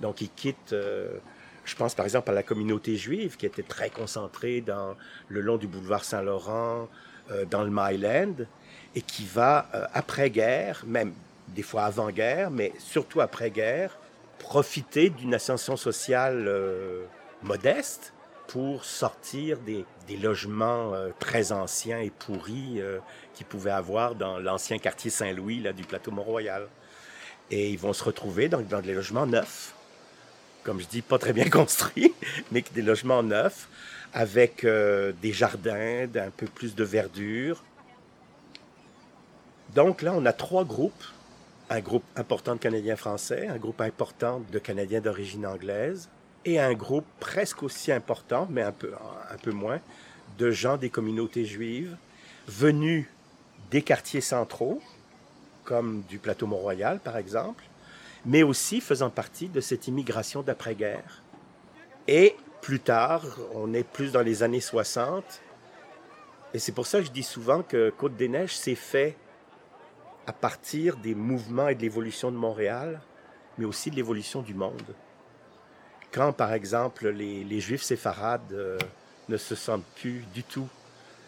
Donc, 0.00 0.20
ils 0.20 0.30
quittent, 0.30 0.72
euh, 0.72 1.18
je 1.64 1.74
pense 1.76 1.94
par 1.94 2.04
exemple 2.04 2.30
à 2.30 2.34
la 2.34 2.42
communauté 2.42 2.96
juive 2.96 3.36
qui 3.36 3.46
était 3.46 3.62
très 3.62 3.90
concentrée 3.90 4.60
dans 4.60 4.96
le 5.28 5.40
long 5.40 5.56
du 5.56 5.66
boulevard 5.66 6.04
Saint-Laurent, 6.04 6.88
euh, 7.30 7.44
dans 7.44 7.62
le 7.62 7.70
Myland, 7.70 8.46
et 8.94 9.02
qui 9.02 9.24
va, 9.24 9.68
euh, 9.74 9.86
après-guerre, 9.92 10.82
même 10.86 11.12
des 11.48 11.62
fois 11.62 11.84
avant-guerre, 11.84 12.50
mais 12.50 12.72
surtout 12.78 13.20
après-guerre, 13.20 13.98
profiter 14.38 15.10
d'une 15.10 15.34
ascension 15.34 15.76
sociale 15.76 16.50
modeste 17.42 18.14
pour 18.50 18.84
sortir 18.84 19.58
des, 19.58 19.84
logements 20.16 20.92
euh, 20.92 21.10
très 21.20 21.52
anciens 21.52 22.00
et 22.00 22.10
pourris 22.10 22.80
euh, 22.80 22.98
qu'ils 23.32 23.46
pouvaient 23.46 23.70
avoir 23.70 24.16
dans 24.16 24.40
l'ancien 24.40 24.78
quartier 24.78 25.08
Saint-Louis 25.08 25.60
là, 25.60 25.72
du 25.72 25.84
plateau 25.84 26.10
Mont-Royal. 26.10 26.66
Et 27.52 27.70
ils 27.70 27.78
vont 27.78 27.92
se 27.92 28.02
retrouver 28.02 28.48
dans, 28.48 28.60
dans 28.60 28.80
des 28.80 28.92
logements 28.92 29.26
neufs, 29.26 29.72
comme 30.64 30.80
je 30.80 30.86
dis, 30.88 31.00
pas 31.00 31.16
très 31.16 31.32
bien 31.32 31.48
construits, 31.50 32.12
mais 32.50 32.64
des 32.74 32.82
logements 32.82 33.22
neufs, 33.22 33.68
avec 34.12 34.64
euh, 34.64 35.12
des 35.22 35.32
jardins, 35.32 36.08
d'un 36.08 36.30
peu 36.30 36.46
plus 36.46 36.74
de 36.74 36.82
verdure. 36.82 37.62
Donc 39.76 40.02
là, 40.02 40.12
on 40.12 40.26
a 40.26 40.32
trois 40.32 40.64
groupes. 40.64 41.04
Un 41.72 41.78
groupe 41.78 42.04
important 42.16 42.56
de 42.56 42.60
Canadiens 42.60 42.96
français, 42.96 43.46
un 43.46 43.58
groupe 43.58 43.80
important 43.80 44.42
de 44.50 44.58
Canadiens 44.58 45.00
d'origine 45.00 45.46
anglaise, 45.46 46.08
et 46.44 46.58
un 46.58 46.72
groupe 46.74 47.06
presque 47.18 47.62
aussi 47.62 47.92
important, 47.92 48.46
mais 48.50 48.62
un 48.62 48.72
peu, 48.72 48.92
un 49.30 49.36
peu 49.36 49.52
moins, 49.52 49.80
de 50.38 50.50
gens 50.50 50.76
des 50.76 50.90
communautés 50.90 51.44
juives 51.44 51.96
venus 52.46 53.06
des 53.70 53.82
quartiers 53.82 54.20
centraux, 54.20 54.80
comme 55.64 56.02
du 56.08 56.18
plateau 56.18 56.46
Mont-Royal 56.46 56.98
par 57.00 57.16
exemple, 57.16 57.64
mais 58.24 58.42
aussi 58.42 58.80
faisant 58.80 59.10
partie 59.10 59.48
de 59.48 59.60
cette 59.60 59.86
immigration 59.86 60.42
d'après-guerre. 60.42 61.22
Et 62.08 62.36
plus 62.60 62.80
tard, 62.80 63.24
on 63.54 63.72
est 63.72 63.84
plus 63.84 64.12
dans 64.12 64.22
les 64.22 64.42
années 64.42 64.60
60, 64.60 65.42
et 66.52 66.58
c'est 66.58 66.72
pour 66.72 66.86
ça 66.86 66.98
que 66.98 67.06
je 67.06 67.12
dis 67.12 67.22
souvent 67.22 67.62
que 67.62 67.90
Côte-des-Neiges 67.90 68.56
s'est 68.56 68.74
fait 68.74 69.16
à 70.26 70.32
partir 70.32 70.96
des 70.96 71.14
mouvements 71.14 71.68
et 71.68 71.74
de 71.74 71.82
l'évolution 71.82 72.30
de 72.32 72.36
Montréal, 72.36 73.00
mais 73.56 73.64
aussi 73.64 73.90
de 73.90 73.96
l'évolution 73.96 74.42
du 74.42 74.54
monde 74.54 74.94
quand, 76.12 76.32
par 76.32 76.52
exemple, 76.52 77.08
les, 77.08 77.60
Juifs 77.60 77.82
séfarades 77.82 78.52
euh, 78.52 78.78
ne 79.28 79.36
se 79.36 79.54
sentent 79.54 79.86
plus 79.96 80.24
du 80.34 80.42
tout 80.44 80.68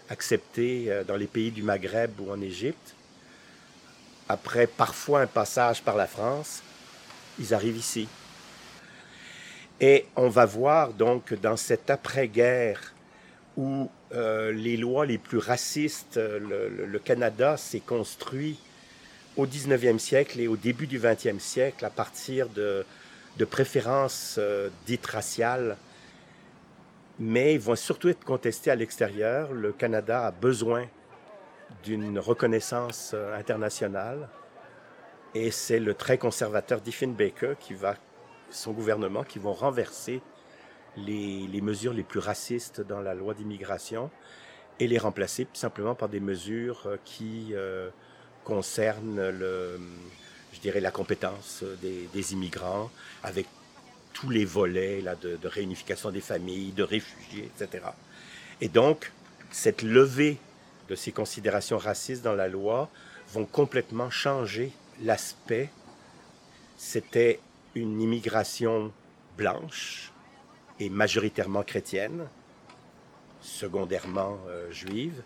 acceptés 0.09 0.87
euh, 0.91 1.05
dans 1.05 1.17
les 1.17 1.27
pays 1.27 1.51
du 1.51 1.63
Maghreb 1.63 2.21
ou 2.21 2.31
en 2.31 2.41
Égypte, 2.41 2.95
après 4.29 4.67
parfois 4.67 5.21
un 5.21 5.27
passage 5.27 5.83
par 5.83 5.97
la 5.97 6.07
France, 6.07 6.63
ils 7.39 7.55
arrivent 7.55 7.77
ici. 7.77 8.09
Et 9.81 10.07
on 10.17 10.29
va 10.29 10.47
voir 10.47 10.93
donc 10.93 11.35
dans 11.35 11.57
cette 11.57 11.91
après-guerre 11.91 12.95
où 13.57 13.91
euh, 14.15 14.53
les 14.53 14.77
lois 14.77 15.07
les 15.07 15.19
plus 15.19 15.39
racistes, 15.39 16.17
le, 16.17 16.69
le- 16.69 16.87
le 16.87 16.99
Canada 16.99 17.57
s'est 17.57 17.81
construit 17.81 18.59
au 19.37 19.47
19e 19.47 19.99
siècle 19.99 20.41
et 20.41 20.49
au 20.49 20.57
début 20.57 20.87
du 20.87 20.99
20e 20.99 21.41
siècle 21.41 21.85
à 21.85 21.91
partir 21.91 22.49
de, 22.51 22.85
de 23.39 23.45
préférences 23.45 24.37
euh, 24.39 24.69
dites 24.87 25.07
raciales, 25.07 25.77
mais 27.19 27.55
ils 27.55 27.61
vont 27.61 27.77
surtout 27.77 28.09
être 28.09 28.25
contestés 28.25 28.71
à 28.71 28.75
l'extérieur. 28.75 29.53
Le 29.53 29.73
Canada 29.73 30.27
a 30.27 30.31
besoin 30.31 30.87
d'une 31.85 32.19
reconnaissance 32.19 33.13
euh, 33.15 33.37
internationale 33.37 34.29
et 35.35 35.51
c'est 35.51 35.81
le 35.81 35.95
très 35.95 36.19
conservateur 36.19 36.81
Diffin 36.81 37.09
Baker 37.09 37.55
qui 37.59 37.75
va, 37.75 37.97
son 38.51 38.73
gouvernement, 38.73 39.25
qui 39.25 39.39
vont 39.39 39.55
renverser 39.55 40.21
les, 40.97 41.47
les 41.47 41.61
mesures 41.63 41.95
les 41.95 42.03
plus 42.03 42.21
racistes 42.21 42.83
dans 42.83 43.01
la 43.01 43.15
loi 43.15 43.33
d'immigration 43.33 44.11
et 44.79 44.89
les 44.89 44.99
remplacer 44.99 45.47
simplement 45.53 45.95
par 45.95 46.09
des 46.09 46.21
mesures 46.21 46.83
euh, 46.87 46.97
qui 47.05 47.51
euh, 47.53 47.91
concernent 48.45 49.31
le, 49.31 49.79
je 50.53 50.61
dirais, 50.61 50.81
la 50.81 50.91
compétence 50.91 51.65
des, 51.81 52.09
des 52.13 52.33
immigrants 52.33 52.91
avec 53.23 53.47
tous 54.13 54.31
les 54.31 54.45
volets 54.45 55.01
là, 55.01 55.17
de, 55.17 55.39
réunification 55.45 56.11
des 56.11 56.21
familles, 56.21 56.73
de 56.73 56.83
réfugiés, 56.83 57.51
etc. 57.57 57.85
Et 58.61 58.69
donc, 58.69 59.13
cette 59.51 59.83
levée 59.83 60.39
de 60.89 60.95
ces 60.95 61.13
considérations 61.13 61.79
racistes 61.79 62.23
dans 62.23 62.35
la 62.35 62.49
loi 62.49 62.91
vont 63.33 63.47
complètement 63.47 64.11
changer 64.11 64.73
l'aspect. 65.03 65.71
C'était 66.77 67.41
une 67.75 68.01
immigration 68.01 68.93
blanche 69.37 70.13
et 70.79 70.91
majoritairement 70.91 71.63
chrétienne, 71.63 72.29
secondairement 73.41 74.39
euh, 74.49 74.71
juive, 74.71 75.23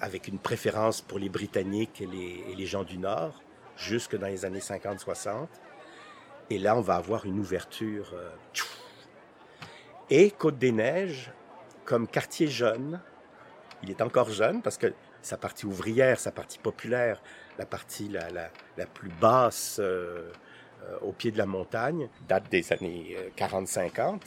avec 0.00 0.26
une 0.26 0.38
préférence 0.38 1.00
pour 1.00 1.18
les 1.18 1.28
Britanniques 1.28 2.00
et 2.00 2.54
les 2.56 2.66
gens 2.66 2.82
du 2.82 2.98
Nord, 2.98 3.40
jusque 3.76 4.16
dans 4.16 4.26
les 4.26 4.44
années 4.44 4.60
50-60. 4.60 5.46
Et 6.50 6.58
là, 6.58 6.76
on 6.76 6.80
va 6.80 6.96
avoir 6.96 7.24
une 7.24 7.38
ouverture. 7.38 8.12
Euh, 8.14 8.30
et 10.10 10.30
Côte-des-Neiges, 10.30 11.32
comme 11.84 12.06
quartier 12.06 12.48
jeune, 12.48 13.00
il 13.82 13.90
est 13.90 14.02
encore 14.02 14.30
jeune 14.30 14.62
parce 14.62 14.76
que 14.76 14.92
sa 15.22 15.36
partie 15.36 15.66
ouvrière, 15.66 16.18
sa 16.18 16.32
partie 16.32 16.58
populaire, 16.58 17.22
la 17.58 17.66
partie 17.66 18.08
la, 18.08 18.28
la, 18.30 18.86
plus 18.86 19.10
basse 19.20 19.78
euh, 19.80 20.32
euh, 20.84 20.98
au 21.00 21.12
pied 21.12 21.30
de 21.30 21.38
la 21.38 21.46
montagne, 21.46 22.08
date 22.28 22.50
des 22.50 22.72
années 22.72 23.16
40-50. 23.36 24.20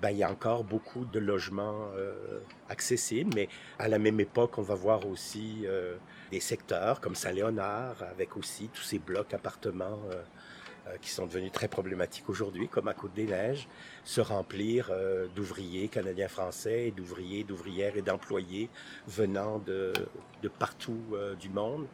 Euh, 0.00 0.06
ben, 0.06 0.10
il 0.10 0.18
y 0.18 0.22
a 0.22 0.30
encore 0.30 0.64
beaucoup 0.64 1.04
de 1.04 1.18
logements 1.18 1.90
euh, 1.96 2.40
accessibles, 2.68 3.32
mais 3.34 3.48
à 3.78 3.88
la 3.88 3.98
même 3.98 4.20
époque, 4.20 4.58
on 4.58 4.62
va 4.62 4.74
voir 4.74 5.06
aussi 5.06 5.62
euh, 5.64 5.96
des 6.30 6.40
secteurs 6.40 7.00
comme 7.00 7.14
Saint-Léonard, 7.14 8.02
avec 8.10 8.36
aussi 8.36 8.68
tous 8.72 8.82
ces 8.82 8.98
blocs 8.98 9.32
appartements 9.34 9.98
euh, 10.10 10.96
qui 11.00 11.10
sont 11.10 11.26
devenus 11.26 11.52
très 11.52 11.68
problématiques 11.68 12.28
aujourd'hui, 12.28 12.68
comme 12.68 12.88
à 12.88 12.94
Côte-des-Neiges, 12.94 13.68
se 14.04 14.20
remplir 14.20 14.88
euh, 14.90 15.28
d'ouvriers 15.34 15.88
canadiens-français, 15.88 16.92
d'ouvriers, 16.96 17.44
d'ouvrières 17.44 17.96
et 17.96 18.02
d'employés 18.02 18.70
venant 19.06 19.58
de, 19.58 19.92
de 20.42 20.48
partout 20.48 21.02
euh, 21.12 21.34
du 21.36 21.48
monde, 21.50 21.86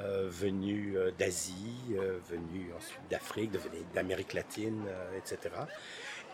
euh, 0.00 0.28
venus 0.28 0.94
euh, 0.96 1.12
d'Asie, 1.16 1.76
euh, 1.92 2.18
venus 2.28 2.66
ensuite 2.76 3.00
d'Afrique, 3.08 3.52
d'Amérique 3.94 4.32
latine, 4.32 4.82
euh, 4.88 5.18
etc. 5.18 5.54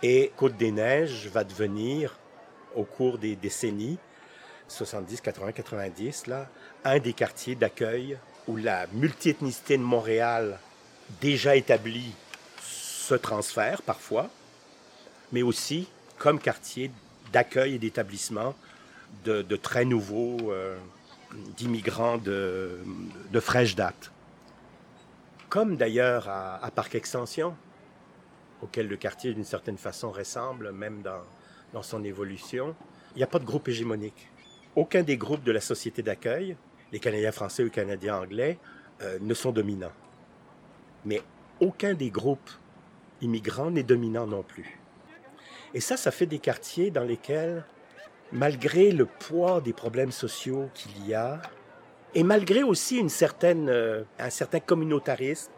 Et 0.03 0.33
Côte-des-Neiges 0.37 1.29
va 1.29 1.45
devenir, 1.45 2.17
au 2.75 2.85
cours 2.85 3.19
des 3.19 3.37
décennies, 3.37 3.99
70, 4.69 5.21
80, 5.21 5.53
90, 5.53 6.27
là, 6.29 6.49
un 6.85 6.99
des 6.99 7.13
quartiers 7.13 7.55
d'accueil 7.55 8.17
où 8.47 8.57
la 8.57 8.87
multiethnicité 8.89 9.77
de 9.77 9.83
Montréal 9.83 10.59
déjà 11.21 11.57
établi 11.57 12.15
ce 12.63 13.15
transfert 13.15 13.83
parfois, 13.83 14.31
mais 15.33 15.43
aussi 15.43 15.89
comme 16.19 16.39
quartier 16.39 16.91
d'accueil 17.33 17.75
et 17.75 17.79
d'établissement 17.79 18.55
de, 19.25 19.43
très 19.57 19.85
nouveaux 19.85 20.53
euh, 20.53 20.79
d'immigrants 21.57 22.19
de, 22.19 22.79
fraîche 23.41 23.75
date. 23.75 24.13
Comme 25.49 25.77
d'ailleurs 25.77 26.29
à, 26.29 26.65
à, 26.65 26.71
Parc 26.71 26.95
Extension, 26.95 27.57
auquel 28.63 28.89
le 28.89 28.97
quartier 28.97 29.33
d'une 29.33 29.45
certaine 29.45 29.79
façon 29.79 30.11
ressemble, 30.11 30.73
même 30.73 31.03
dans, 31.03 31.23
dans 31.73 31.83
son 31.83 32.05
évolution, 32.05 32.75
il 33.15 33.19
n'y 33.19 33.25
a 33.25 33.29
pas 33.29 33.39
de 33.39 33.45
groupe 33.45 33.69
hégémonique. 33.69 34.29
Aucun 34.77 35.03
des 35.03 35.17
groupes 35.17 35.45
de 35.45 35.53
la 35.53 35.61
société 35.61 36.03
d'accueil, 36.03 36.57
les 36.93 37.01
Canadiens 37.01 37.33
français 37.33 37.63
ou 37.63 37.67
les 37.67 37.73
Canadiens 37.73 38.19
anglais, 38.19 38.59
euh, 39.03 39.19
ne 39.21 39.35
sont 39.35 39.53
dominants 39.53 39.93
mais 41.05 41.23
aucun 41.61 41.95
des 41.95 42.11
groupes 42.11 42.51
immigrants 43.21 43.71
n'est 43.71 43.83
dominant 43.83 44.27
non 44.27 44.43
plus. 44.43 44.79
Et 45.75 45.81
ça, 45.81 45.97
ça 45.97 46.11
fait 46.11 46.27
des 46.27 46.39
quartiers 46.39 46.91
dans 46.91 47.05
lesquels, 47.05 47.65
malgré 48.33 48.91
le 48.91 49.07
poids 49.07 49.61
des 49.61 49.73
problèmes 49.73 50.13
sociaux 50.13 50.69
qu'il 50.75 51.07
y 51.07 51.15
a, 51.15 51.41
et 52.15 52.25
malgré 52.25 52.63
aussi 52.63 52.97
une 52.97 53.09
certaine, 53.09 53.69
euh, 53.69 54.03
un 54.19 54.31
certain 54.31 54.59
communautarisme, 54.59 55.53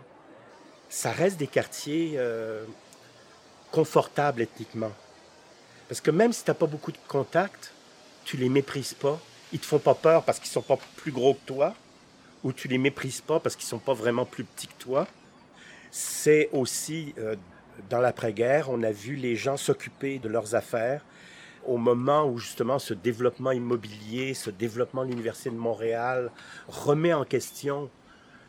ça 0.88 1.10
reste 1.10 1.38
des 1.38 1.46
quartiers 1.46 2.14
euh, 2.16 2.64
confortables 3.72 4.42
ethniquement. 4.42 4.92
Parce 5.88 6.00
que 6.00 6.12
même 6.12 6.32
si 6.32 6.44
tu 6.44 6.50
n'as 6.50 6.54
pas 6.54 6.66
beaucoup 6.66 6.92
de 6.92 6.98
contacts, 7.08 7.72
tu 8.24 8.36
les 8.36 8.48
méprises 8.48 8.94
pas. 8.94 9.18
Ils 9.52 9.58
te 9.58 9.66
font 9.66 9.80
pas 9.80 9.94
peur 9.94 10.22
parce 10.22 10.38
qu'ils 10.38 10.50
sont 10.50 10.62
pas 10.62 10.78
plus 10.96 11.10
gros 11.10 11.34
que 11.34 11.46
toi, 11.46 11.74
ou 12.44 12.52
tu 12.52 12.68
les 12.68 12.78
méprises 12.78 13.20
pas 13.20 13.40
parce 13.40 13.56
qu'ils 13.56 13.66
sont 13.66 13.78
pas 13.78 13.94
vraiment 13.94 14.24
plus 14.24 14.44
petits 14.44 14.68
que 14.68 14.82
toi 14.82 15.06
c'est 15.92 16.48
aussi 16.52 17.14
euh, 17.18 17.36
dans 17.90 18.00
l'après-guerre, 18.00 18.70
on 18.70 18.82
a 18.82 18.90
vu 18.90 19.14
les 19.14 19.36
gens 19.36 19.56
s'occuper 19.56 20.18
de 20.18 20.28
leurs 20.28 20.54
affaires 20.54 21.04
au 21.64 21.76
moment 21.76 22.24
où 22.24 22.38
justement 22.38 22.80
ce 22.80 22.94
développement 22.94 23.52
immobilier, 23.52 24.34
ce 24.34 24.50
développement 24.50 25.04
de 25.04 25.10
l'Université 25.10 25.50
de 25.50 25.54
Montréal 25.56 26.30
remet 26.66 27.12
en 27.12 27.24
question 27.24 27.88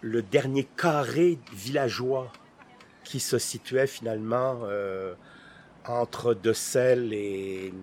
le 0.02 0.22
dernier 0.24 0.64
carré 0.64 1.38
villageois 1.54 2.32
qui 3.04 3.20
se 3.20 3.38
situait 3.38 3.88
finalement 3.88 4.62
euh, 4.64 5.14
entre 5.88 6.34
Decelles 6.34 7.14
et, 7.14 7.74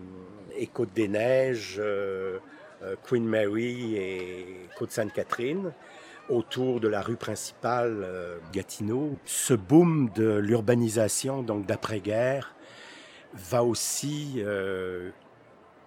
et 0.57 0.67
Côte-des-Neiges, 0.67 1.77
euh, 1.79 2.39
euh, 2.83 2.97
Queen 3.03 3.25
Mary 3.25 3.97
et 3.97 4.69
Côte-Sainte-Catherine 4.79 5.73
autour 6.29 6.81
de 6.81 6.87
la 6.87 7.03
rue 7.03 7.17
principale 7.17 8.07
Gatineau. 8.53 9.17
Ce 9.25 9.53
boom 9.53 10.11
de 10.15 10.37
l'urbanisation, 10.37 11.43
donc 11.43 11.67
d'après-guerre, 11.67 12.55
va 13.35 13.65
aussi 13.65 14.41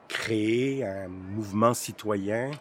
créer 0.10 0.84
un 0.84 1.08
mouvement 1.08 1.74
citoyen 1.74 2.52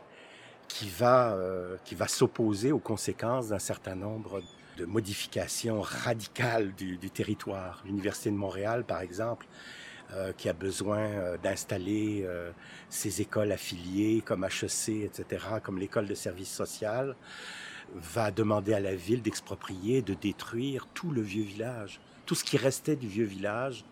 qui 0.68 0.88
va, 0.90 1.36
qui 1.84 1.96
va 1.96 2.06
s'opposer 2.06 2.70
aux 2.70 2.78
conséquences 2.78 3.48
d'un 3.48 3.58
certain 3.58 3.96
nombre 3.96 4.40
de 4.40 4.61
modifications 4.80 5.80
radicales 5.80 6.72
du, 6.74 6.96
du 6.96 7.10
territoire. 7.10 7.82
L'Université 7.84 8.30
de 8.30 8.36
Montréal, 8.36 8.84
par 8.84 9.00
exemple, 9.00 9.46
euh, 10.14 10.32
qui 10.36 10.50
a 10.50 10.52
besoin 10.52 10.98
euh, 10.98 11.38
d'installer 11.38 12.22
euh, 12.26 12.50
ses 12.90 13.22
écoles 13.22 13.50
affiliées 13.50 14.20
comme 14.20 14.44
HEC, 14.44 15.04
etc., 15.04 15.46
comme 15.62 15.78
l'école 15.78 16.06
de 16.06 16.14
service 16.14 16.50
social, 16.50 17.16
va 17.94 18.30
demander 18.30 18.74
à 18.74 18.80
la 18.80 18.94
ville 18.94 19.22
d'exproprier, 19.22 20.02
de 20.02 20.12
détruire 20.12 20.86
tout 20.92 21.12
le 21.12 21.22
vieux 21.22 21.44
village, 21.44 21.98
tout 22.26 22.34
ce 22.34 22.44
qui 22.44 22.58
restait 22.58 22.96
du 22.96 23.08
vieux 23.08 23.24
village 23.24 23.86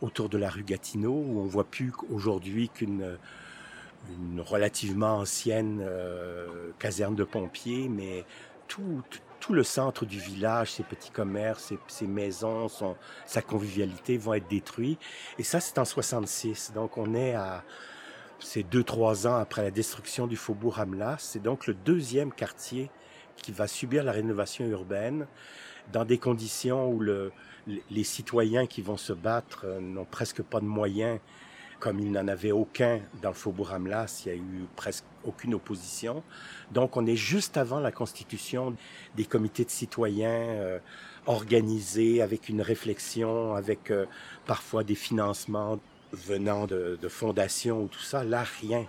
autour 0.00 0.30
de 0.30 0.38
la 0.38 0.48
rue 0.48 0.62
Gatineau, 0.62 1.12
où 1.12 1.40
on 1.40 1.46
voit 1.46 1.64
plus 1.64 1.92
aujourd'hui 2.10 2.70
qu'une 2.70 3.18
une 4.08 4.40
relativement 4.40 5.18
ancienne 5.18 5.82
caserne 6.78 7.14
de 7.14 7.24
pompiers, 7.24 7.88
mais 7.88 8.24
tout, 8.68 9.02
tout 9.44 9.52
le 9.52 9.62
centre 9.62 10.06
du 10.06 10.18
village, 10.18 10.72
ses 10.72 10.84
petits 10.84 11.10
commerces, 11.10 11.74
ses, 11.86 12.06
maisons, 12.06 12.68
son, 12.68 12.96
sa 13.26 13.42
convivialité 13.42 14.16
vont 14.16 14.32
être 14.32 14.48
détruits. 14.48 14.96
Et 15.38 15.42
ça, 15.42 15.60
c'est 15.60 15.78
en 15.78 15.84
66. 15.84 16.72
Donc, 16.74 16.96
on 16.96 17.14
est 17.14 17.34
à 17.34 17.62
c'est 18.38 18.62
deux, 18.62 18.82
trois 18.82 19.26
ans 19.26 19.36
après 19.36 19.62
la 19.62 19.70
destruction 19.70 20.26
du 20.26 20.36
faubourg 20.36 20.78
Hamlas. 20.78 21.18
C'est 21.18 21.42
donc 21.42 21.66
le 21.66 21.74
deuxième 21.74 22.32
quartier 22.32 22.90
qui 23.36 23.52
va 23.52 23.66
subir 23.66 24.02
la 24.02 24.12
rénovation 24.12 24.64
urbaine 24.66 25.26
dans 25.92 26.06
des 26.06 26.16
conditions 26.16 26.88
où 26.88 27.00
le, 27.00 27.30
les 27.90 28.04
citoyens 28.04 28.66
qui 28.66 28.80
vont 28.80 28.96
se 28.96 29.12
battre 29.12 29.66
n'ont 29.78 30.06
presque 30.06 30.42
pas 30.42 30.60
de 30.60 30.64
moyens, 30.64 31.20
comme 31.80 32.00
il 32.00 32.10
n'en 32.10 32.28
avait 32.28 32.52
aucun 32.52 33.00
dans 33.22 33.30
le 33.30 33.34
faubourg 33.34 33.72
Hamlas, 33.72 34.22
il 34.24 34.28
y 34.28 34.32
a 34.32 34.36
eu 34.36 34.66
presque 34.76 35.04
aucune 35.24 35.54
opposition. 35.54 36.22
Donc 36.72 36.96
on 36.96 37.06
est 37.06 37.16
juste 37.16 37.56
avant 37.56 37.80
la 37.80 37.92
constitution 37.92 38.74
des 39.16 39.24
comités 39.24 39.64
de 39.64 39.70
citoyens 39.70 40.28
euh, 40.30 40.78
organisés 41.26 42.22
avec 42.22 42.48
une 42.48 42.62
réflexion, 42.62 43.54
avec 43.54 43.90
euh, 43.90 44.06
parfois 44.46 44.84
des 44.84 44.94
financements 44.94 45.80
venant 46.12 46.66
de, 46.66 46.98
fondations 47.08 47.82
ou 47.82 47.88
tout 47.88 48.02
ça. 48.02 48.22
Là, 48.22 48.44
rien. 48.60 48.86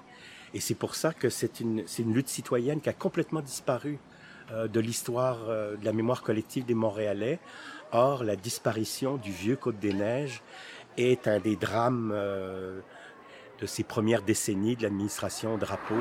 Et 0.54 0.60
c'est 0.60 0.76
pour 0.76 0.96
ça 0.96 1.12
que 1.12 1.30
c'est 1.30 1.60
une, 1.60 1.84
lutte 2.14 2.30
citoyenne 2.30 2.82
qui 2.82 2.90
a 2.90 2.94
complètement 2.94 3.42
disparu 3.42 3.98
euh, 4.52 4.68
de 4.68 4.80
l'histoire 4.80 5.40
de 5.48 5.84
la 5.84 5.92
mémoire 5.92 6.22
collective 6.22 6.66
des 6.66 6.76
Montréalais. 6.76 7.40
Or, 7.92 8.24
la 8.24 8.36
disparition 8.36 9.18
du 9.18 9.32
vieux 9.32 9.56
Côte-des-Neiges 9.56 10.42
est 10.98 11.28
un 11.28 11.40
des 11.40 11.56
drames 11.56 12.12
euh, 12.14 12.80
de 13.60 13.66
ces 13.66 13.84
premières 13.84 14.22
décennies 14.22 14.76
de 14.76 14.84
l'administration 14.84 15.58
Drapeau. 15.58 15.96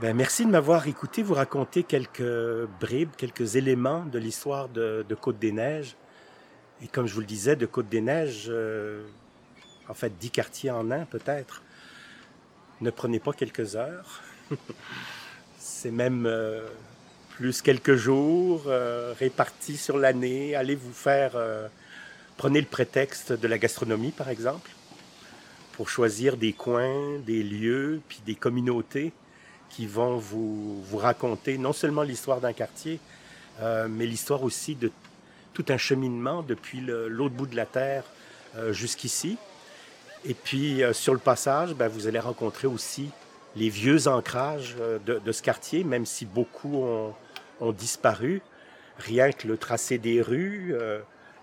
Ben, 0.00 0.16
merci 0.16 0.46
de 0.46 0.50
m'avoir 0.50 0.86
écouté 0.86 1.22
vous 1.22 1.34
raconter 1.34 1.82
quelques 1.82 2.66
bribes, 2.80 3.10
quelques 3.16 3.56
éléments 3.56 4.04
de 4.04 4.18
l'histoire 4.18 4.68
de, 4.68 5.04
de 5.08 5.14
Côte-des-Neiges. 5.14 5.96
Et 6.82 6.86
comme 6.86 7.06
je 7.06 7.14
vous 7.14 7.20
le 7.20 7.26
disais, 7.26 7.56
de 7.56 7.66
Côte-des-Neiges, 7.66 8.46
euh, 8.48 9.04
en 9.88 9.94
fait, 9.94 10.16
dix 10.18 10.30
quartiers 10.30 10.70
en 10.70 10.90
un 10.92 11.04
peut-être, 11.04 11.62
ne 12.80 12.90
prenez 12.90 13.18
pas 13.18 13.32
quelques 13.32 13.74
heures. 13.74 14.22
C'est 15.58 15.90
même 15.90 16.26
euh, 16.26 16.68
plus 17.30 17.60
quelques 17.60 17.96
jours 17.96 18.64
répartis 19.18 19.76
sur 19.76 19.98
l'année. 19.98 20.54
Allez 20.54 20.76
vous 20.76 20.92
faire... 20.92 21.32
prenez 22.38 22.60
le 22.60 22.66
prétexte 22.66 23.32
de 23.32 23.46
la 23.46 23.58
gastronomie, 23.58 24.12
par 24.12 24.30
exemple, 24.30 24.70
pour 25.72 25.90
choisir 25.90 26.38
des 26.38 26.54
coins, 26.54 27.18
des 27.26 27.42
lieux, 27.42 28.00
puis 28.08 28.20
des 28.24 28.34
communautés 28.34 29.12
qui 29.68 29.86
vont 29.86 30.16
vous, 30.16 30.82
raconter 30.96 31.58
non 31.58 31.74
seulement 31.74 32.02
l'histoire 32.02 32.40
d'un 32.40 32.54
quartier, 32.54 33.00
mais 33.60 34.06
l'histoire 34.06 34.42
aussi 34.42 34.74
de 34.74 34.90
tout 35.58 35.66
un 35.70 35.76
cheminement 35.76 36.42
depuis 36.42 36.80
l'autre 36.80 37.34
bout 37.34 37.46
de 37.46 37.56
la 37.56 37.66
Terre 37.66 38.04
euh, 38.56 38.72
jusqu'ici. 38.72 39.36
Et 40.24 40.34
puis, 40.34 40.82
euh, 40.82 40.92
sur 40.92 41.12
le 41.12 41.18
passage, 41.18 41.74
ben, 41.74 41.88
vous 41.88 42.06
allez 42.06 42.18
rencontrer 42.20 42.66
aussi 42.66 43.10
les 43.56 43.68
vieux 43.68 44.08
ancrages 44.08 44.76
euh, 44.80 44.98
de, 45.04 45.32
ce 45.32 45.42
quartier, 45.42 45.84
même 45.84 46.06
si 46.06 46.26
beaucoup 46.26 46.84
ont, 47.60 47.72
disparu. 47.72 48.40
Rien 48.98 49.32
que 49.32 49.48
le 49.48 49.56
tracé 49.56 49.98
des 49.98 50.22
rues, 50.22 50.76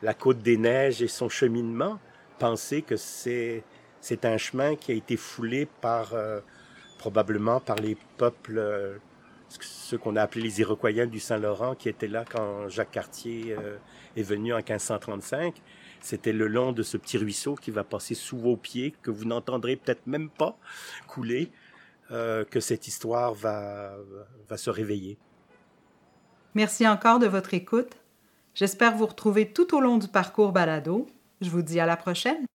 la 0.02 0.14
côte 0.14 0.40
des 0.40 0.58
neiges 0.58 1.02
et 1.02 1.08
son 1.08 1.30
cheminement, 1.30 2.00
pensez 2.40 2.82
que 2.82 2.98
c'est, 2.98 3.64
c'est 4.02 4.26
un 4.26 4.38
chemin 4.38 4.76
qui 4.76 4.92
a 4.92 4.96
été 4.96 5.18
foulé 5.18 5.68
par, 5.82 6.14
probablement 6.98 7.60
par 7.60 7.78
les 7.78 7.98
peuples 8.18 9.00
ceux 9.62 9.98
qu'on 9.98 10.16
a 10.16 10.22
appelés 10.22 10.44
les 10.44 10.62
Iroquois 10.62 10.92
du 11.06 11.20
Saint-Laurent, 11.20 11.76
qui 11.76 11.90
étaient 11.90 12.08
là 12.08 12.26
quand 12.30 12.68
Jacques 12.70 12.92
Cartier 12.92 13.56
euh, 13.58 13.78
est 14.16 14.24
venu 14.24 14.54
en 14.54 14.58
1535. 14.58 15.62
C'était 16.02 16.34
le 16.34 16.48
long 16.48 16.72
de 16.72 16.84
ce 16.84 16.98
petit 16.98 17.18
ruisseau 17.18 17.56
qui 17.56 17.72
va 17.72 17.84
passer 17.84 18.16
sous 18.16 18.38
vos 18.38 18.58
pieds, 18.58 18.94
que 19.02 19.12
vous 19.12 19.26
n'entendrez 19.26 19.76
peut-être 19.76 20.06
même 20.08 20.30
pas 20.30 20.58
couler, 21.08 21.52
euh, 22.12 22.46
que 22.46 22.60
cette 22.60 22.88
histoire 22.88 23.34
va, 23.34 23.96
va 24.48 24.58
se 24.58 24.70
réveiller. 24.70 25.18
Merci 26.54 26.88
encore 26.88 27.20
de 27.20 27.28
votre 27.28 27.54
écoute. 27.54 27.98
J'espère 28.56 28.96
vous 28.96 29.06
retrouver 29.06 29.52
tout 29.52 29.76
au 29.76 29.82
long 29.82 29.98
du 29.98 30.08
parcours 30.08 30.54
balado. 30.54 31.08
Je 31.42 31.50
vous 31.50 31.62
dis 31.62 31.82
à 31.82 31.86
la 31.86 31.98
prochaine. 31.98 32.42